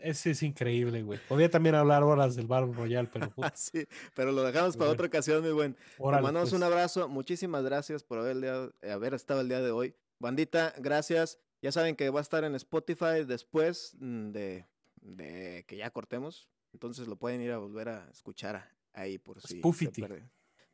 [0.00, 1.20] Ese es increíble, güey.
[1.28, 3.32] Podría también hablar horas del Battle Royal, pero.
[3.54, 5.74] sí, pero lo dejamos para otra ocasión, muy buen.
[5.74, 6.70] Te mandamos un pues.
[6.70, 7.08] abrazo.
[7.08, 9.94] Muchísimas gracias por haber, haber estado el día de hoy.
[10.18, 11.38] Bandita, gracias.
[11.62, 14.66] Ya saben que va a estar en Spotify después mm, de,
[15.00, 16.48] de que ya cortemos.
[16.72, 19.58] Entonces lo pueden ir a volver a escuchar ahí por si.
[19.58, 20.04] Spoofity.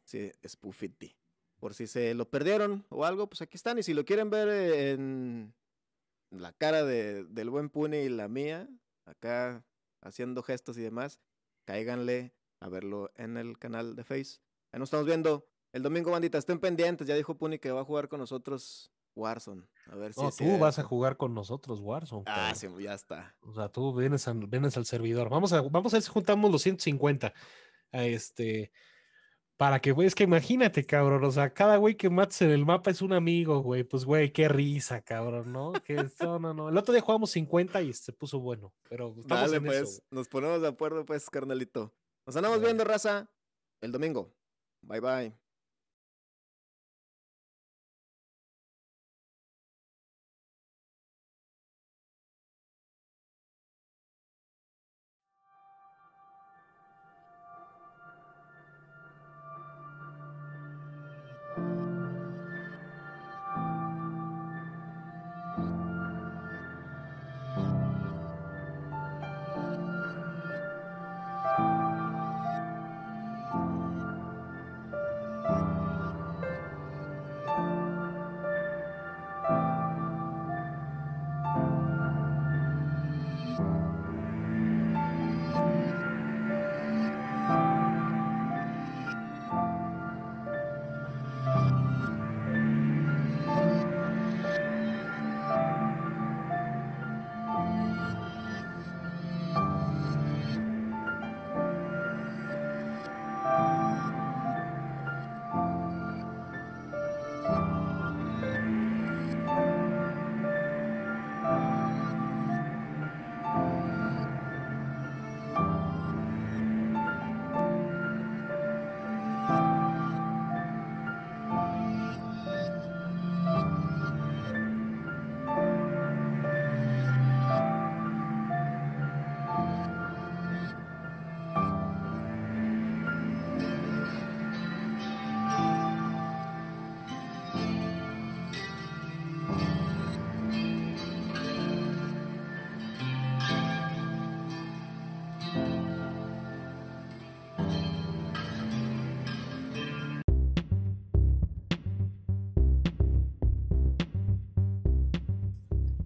[0.04, 1.16] Sí, Spoofity.
[1.58, 3.78] Por si se lo perdieron o algo, pues aquí están.
[3.78, 5.54] Y si lo quieren ver en
[6.30, 8.68] la cara de, del buen Puni y la mía,
[9.04, 9.64] acá
[10.02, 11.20] haciendo gestos y demás,
[11.64, 14.40] cáiganle a verlo en el canal de Face.
[14.72, 16.38] Ahí nos estamos viendo el domingo, bandita.
[16.38, 17.06] Estén pendientes.
[17.06, 19.64] Ya dijo Puni que va a jugar con nosotros Warzone.
[19.90, 22.24] A ver si no, tú vas a jugar con nosotros Warzone.
[22.26, 23.36] Ah, sí, ya está.
[23.40, 25.28] O sea, tú vienes, vienes al servidor.
[25.28, 27.32] Vamos a, vamos a ver si juntamos los 150.
[27.92, 28.72] Este,
[29.56, 32.66] para que, güey, es que imagínate, cabrón, o sea, cada güey que mates en el
[32.66, 35.72] mapa es un amigo, güey, pues, güey, qué risa, cabrón, ¿no?
[35.84, 36.68] Que no, no, no.
[36.68, 40.60] El otro día jugamos 50 y se puso bueno, pero estamos Dale, pues, nos ponemos
[40.60, 41.94] de acuerdo, pues, carnalito.
[42.26, 43.30] Nos andamos viendo, raza,
[43.80, 44.34] el domingo.
[44.82, 45.43] Bye, bye.